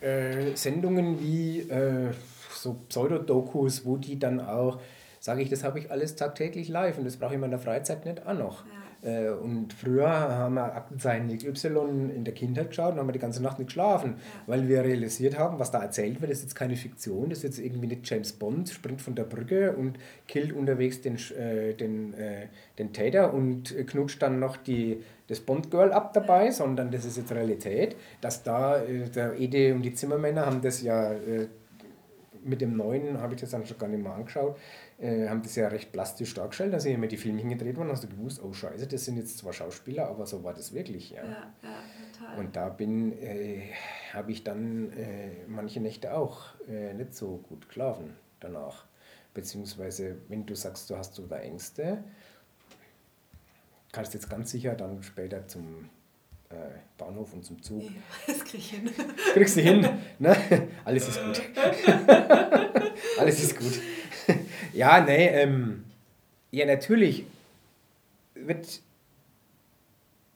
[0.00, 2.12] äh, Sendungen wie äh,
[2.50, 4.80] so Pseudodokus, wo die dann auch
[5.22, 8.04] sage ich, das habe ich alles tagtäglich live und das brauche ich in meiner Freizeit
[8.04, 8.64] nicht auch noch.
[8.66, 9.08] Ja.
[9.08, 13.20] Äh, und früher haben wir Aktenzeichen Y in der Kindheit geschaut und haben wir die
[13.20, 14.42] ganze Nacht nicht geschlafen, ja.
[14.48, 17.58] weil wir realisiert haben, was da erzählt wird, ist jetzt keine Fiktion, das ist jetzt
[17.60, 19.96] irgendwie nicht James Bond, springt von der Brücke und
[20.26, 22.48] killt unterwegs den, äh, den, äh,
[22.80, 27.30] den Täter und knutscht dann noch die, das Bond-Girl ab dabei, sondern das ist jetzt
[27.30, 31.46] Realität, dass da äh, der Ede und die Zimmermänner haben das ja äh,
[32.44, 34.56] mit dem neuen, habe ich das dann schon gar nicht mehr angeschaut,
[35.02, 38.08] äh, haben das ja recht plastisch dargestellt, dass immer die Filmchen gedreht wurden, hast du
[38.08, 41.10] gewusst, oh scheiße, das sind jetzt zwar Schauspieler, aber so war das wirklich.
[41.10, 41.82] Ja, ja, ja
[42.12, 42.38] total.
[42.38, 43.72] Und da bin, äh,
[44.12, 48.86] habe ich dann äh, manche Nächte auch äh, nicht so gut geschlafen danach.
[49.34, 52.04] Beziehungsweise, wenn du sagst, du hast so da Ängste,
[53.90, 55.88] kannst du jetzt ganz sicher dann später zum
[56.50, 56.54] äh,
[56.96, 57.82] Bahnhof und zum Zug.
[57.82, 57.90] Ja,
[58.28, 58.90] das krieg ich hin.
[59.32, 59.88] Kriegst du hin?
[60.18, 60.36] Ne?
[60.84, 61.42] Alles ist gut.
[63.18, 63.80] Alles ist gut.
[64.72, 65.84] Ja, nee, ähm,
[66.50, 67.26] ja, natürlich
[68.34, 68.82] wird,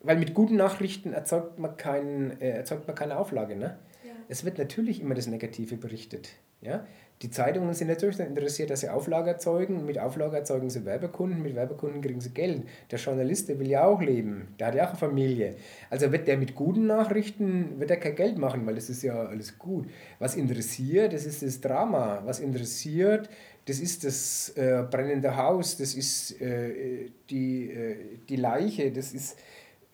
[0.00, 3.78] weil mit guten Nachrichten erzeugt man, kein, äh, erzeugt man keine Auflage, ne?
[4.04, 4.12] Ja.
[4.28, 6.30] Es wird natürlich immer das Negative berichtet,
[6.60, 6.86] ja?
[7.22, 9.86] Die Zeitungen sind natürlich interessiert, dass sie Auflage erzeugen.
[9.86, 12.64] Mit Auflage erzeugen sie Werbekunden, mit Werbekunden kriegen sie Geld.
[12.90, 15.54] Der Journalist, der will ja auch leben, der hat ja auch eine Familie.
[15.88, 19.14] Also wird der mit guten Nachrichten, wird er kein Geld machen, weil das ist ja
[19.14, 19.88] alles gut.
[20.18, 22.20] Was interessiert, das ist das Drama.
[22.26, 23.30] Was interessiert,
[23.66, 29.36] das ist das äh, brennende Haus, das ist äh, die, äh, die Leiche, das ist,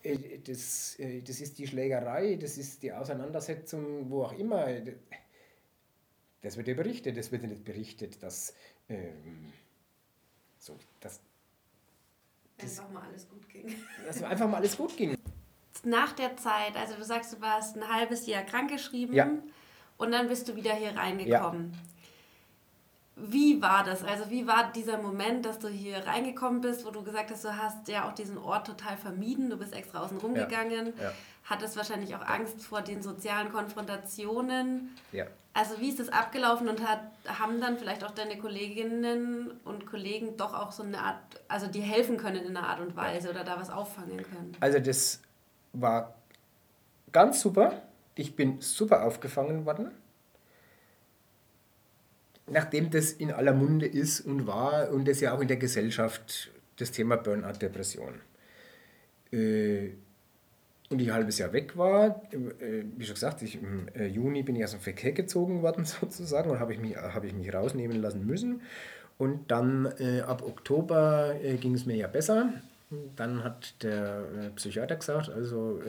[0.03, 4.67] äh, das, äh, das ist die Schlägerei, das ist die Auseinandersetzung, wo auch immer.
[6.43, 8.55] Das wird ja berichtet, das wird ja nicht berichtet, dass,
[8.91, 9.51] ähm,
[10.59, 11.21] so, dass
[12.59, 13.75] das, einfach mal alles gut ging.
[14.05, 15.17] Dass einfach mal alles gut ging.
[15.85, 19.33] Nach der Zeit, also du sagst, du warst ein halbes Jahr krankgeschrieben ja.
[19.97, 21.73] und dann bist du wieder hier reingekommen.
[21.73, 21.92] Ja.
[23.15, 24.03] Wie war das?
[24.03, 27.57] Also wie war dieser Moment, dass du hier reingekommen bist, wo du gesagt hast, du
[27.57, 31.05] hast ja auch diesen Ort total vermieden, du bist extra außen rumgegangen, ja.
[31.05, 31.13] Ja.
[31.45, 34.97] hattest wahrscheinlich auch Angst vor den sozialen Konfrontationen.
[35.13, 35.27] Ja.
[35.53, 40.39] Also wie ist das abgelaufen und hat, haben dann vielleicht auch deine Kolleginnen und Kollegen
[40.39, 43.45] doch auch so eine Art, also dir helfen können in einer Art und Weise oder
[43.45, 44.57] da was auffangen können?
[44.61, 45.21] Also das
[45.75, 46.15] war
[47.13, 47.83] ganz super.
[48.15, 49.91] Ich bin super aufgefangen worden
[52.51, 56.51] nachdem das in aller Munde ist und war und das ja auch in der Gesellschaft
[56.77, 58.15] das Thema Burnout, Depression.
[59.33, 59.91] Äh,
[60.91, 64.43] und ich ein halbes Jahr weg war, äh, wie schon gesagt, ich, im äh, Juni
[64.43, 67.53] bin ich aus dem Verkehr gezogen worden sozusagen und habe ich, mich, hab ich mich
[67.53, 68.63] rausnehmen lassen müssen.
[69.19, 69.87] Und dann
[70.27, 72.55] ab Oktober ging es mir ja besser.
[73.15, 75.81] Dann hat der Psychiater gesagt, also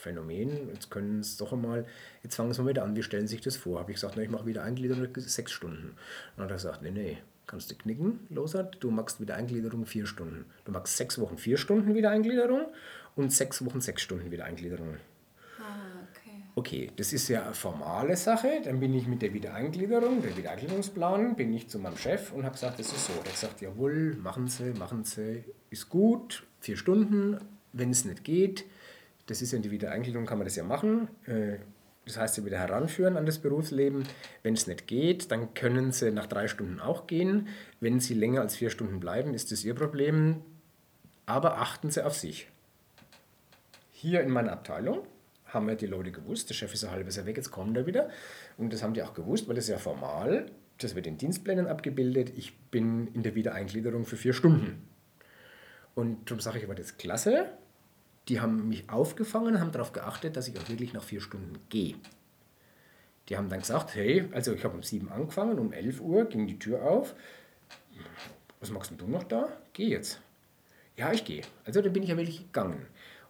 [0.00, 1.86] Phänomen, jetzt können es doch einmal,
[2.22, 3.80] jetzt fangen wir wieder an, wie stellen sich das vor?
[3.80, 5.96] Habe ich gesagt, na, ich mache wieder Eingliederung sechs Stunden.
[6.36, 10.06] Dann hat er gesagt, nee, nee, kannst du knicken, Losert, du machst wieder Eingliederung vier
[10.06, 10.46] Stunden.
[10.64, 12.66] Du machst sechs Wochen vier Stunden wieder Eingliederung
[13.16, 14.96] und sechs Wochen sechs Stunden wieder Eingliederung.
[15.58, 16.42] Ah, okay.
[16.54, 18.62] Okay, das ist ja eine formale Sache.
[18.64, 22.54] Dann bin ich mit der Wiedereingliederung, der Wiedereingliederungsplan, bin ich zu meinem Chef und habe
[22.54, 23.12] gesagt, das ist so.
[23.14, 27.38] Der hat gesagt, jawohl, machen Sie, machen Sie, ist gut, vier Stunden,
[27.72, 28.64] wenn es nicht geht.
[29.30, 31.06] Das ist ja in der Wiedereingliederung, kann man das ja machen.
[31.24, 31.58] Äh,
[32.04, 34.02] das heißt, Sie wieder heranführen an das Berufsleben.
[34.42, 37.46] Wenn es nicht geht, dann können Sie nach drei Stunden auch gehen.
[37.78, 40.42] Wenn Sie länger als vier Stunden bleiben, ist das Ihr Problem.
[41.26, 42.48] Aber achten Sie auf sich.
[43.92, 45.06] Hier in meiner Abteilung
[45.44, 47.86] haben ja die Leute gewusst, der Chef ist ein halbes Jahr weg, jetzt kommt er
[47.86, 48.10] wieder.
[48.56, 50.46] Und das haben die auch gewusst, weil das ist ja formal,
[50.78, 52.32] das wird in Dienstplänen abgebildet.
[52.36, 54.88] Ich bin in der Wiedereingliederung für vier Stunden.
[55.94, 57.52] Und darum sage ich, war das klasse.
[58.30, 61.96] Die haben mich aufgefangen, haben darauf geachtet, dass ich auch wirklich nach vier Stunden gehe.
[63.28, 66.46] Die haben dann gesagt, hey, also ich habe um sieben angefangen, um elf Uhr ging
[66.46, 67.16] die Tür auf.
[68.60, 69.48] Was machst du noch da?
[69.72, 70.20] Geh jetzt.
[70.96, 71.42] Ja, ich gehe.
[71.64, 72.86] Also dann bin ich ja wirklich gegangen.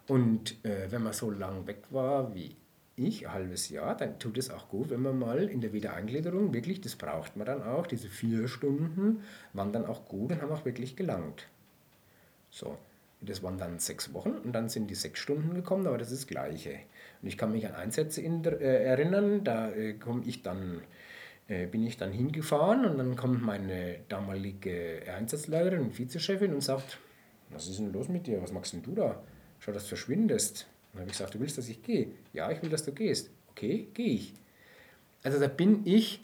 [0.07, 2.55] Und äh, wenn man so lang weg war wie
[2.95, 6.53] ich, ein halbes Jahr, dann tut es auch gut, wenn man mal in der Wiedereingliederung
[6.53, 9.23] wirklich, das braucht man dann auch, diese vier Stunden
[9.53, 11.47] waren dann auch gut und haben auch wirklich gelangt.
[12.51, 12.77] So,
[13.21, 16.23] das waren dann sechs Wochen und dann sind die sechs Stunden gekommen, aber das ist
[16.23, 16.79] das Gleiche.
[17.21, 20.81] Und ich kann mich an Einsätze äh, erinnern, da äh, komme ich dann
[21.47, 26.97] äh, bin ich dann hingefahren und dann kommt meine damalige Einsatzleiterin Vizechefin und sagt,
[27.49, 29.21] was ist denn los mit dir, was machst denn du da?
[29.61, 30.67] schau, dass du verschwindest.
[30.91, 32.07] Dann habe ich gesagt, du willst, dass ich gehe?
[32.33, 33.29] Ja, ich will, dass du gehst.
[33.51, 34.33] Okay, gehe ich.
[35.23, 36.21] Also da bin ich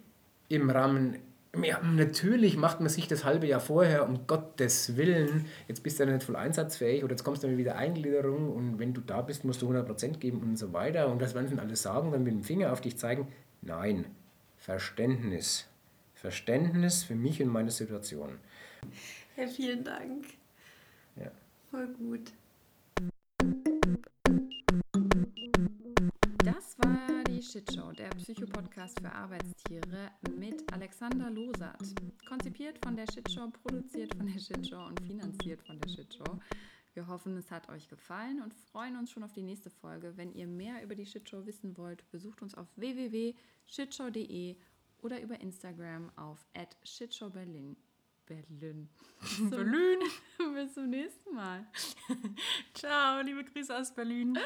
[0.49, 1.19] im Rahmen,
[1.63, 6.03] ja, natürlich macht man sich das halbe Jahr vorher, um Gottes Willen, jetzt bist du
[6.03, 9.21] ja nicht voll einsatzfähig oder jetzt kommst du dann wieder Eingliederung und wenn du da
[9.21, 11.09] bist, musst du 100% geben und so weiter.
[11.09, 13.27] Und das werden dann alle sagen, dann mit dem Finger auf dich zeigen.
[13.61, 14.05] Nein,
[14.57, 15.67] Verständnis.
[16.13, 18.39] Verständnis für mich und meine Situation.
[19.35, 20.25] Ja, vielen Dank.
[21.15, 21.31] Ja.
[21.69, 22.31] Voll gut.
[27.47, 31.79] Shitshow, der Psychopodcast für Arbeitstiere mit Alexander Losat.
[32.27, 36.39] Konzipiert von der Shitshow, produziert von der Shitshow und finanziert von der Shitshow.
[36.93, 40.17] Wir hoffen, es hat euch gefallen und freuen uns schon auf die nächste Folge.
[40.17, 44.57] Wenn ihr mehr über die Shitshow wissen wollt, besucht uns auf www.shitshow.de
[45.01, 46.45] oder über Instagram auf
[46.83, 47.77] @shitshowberlin.
[48.25, 48.89] Berlin.
[49.49, 49.99] Berlin.
[50.53, 51.65] Bis zum nächsten Mal.
[52.73, 54.37] Ciao, liebe Grüße aus Berlin.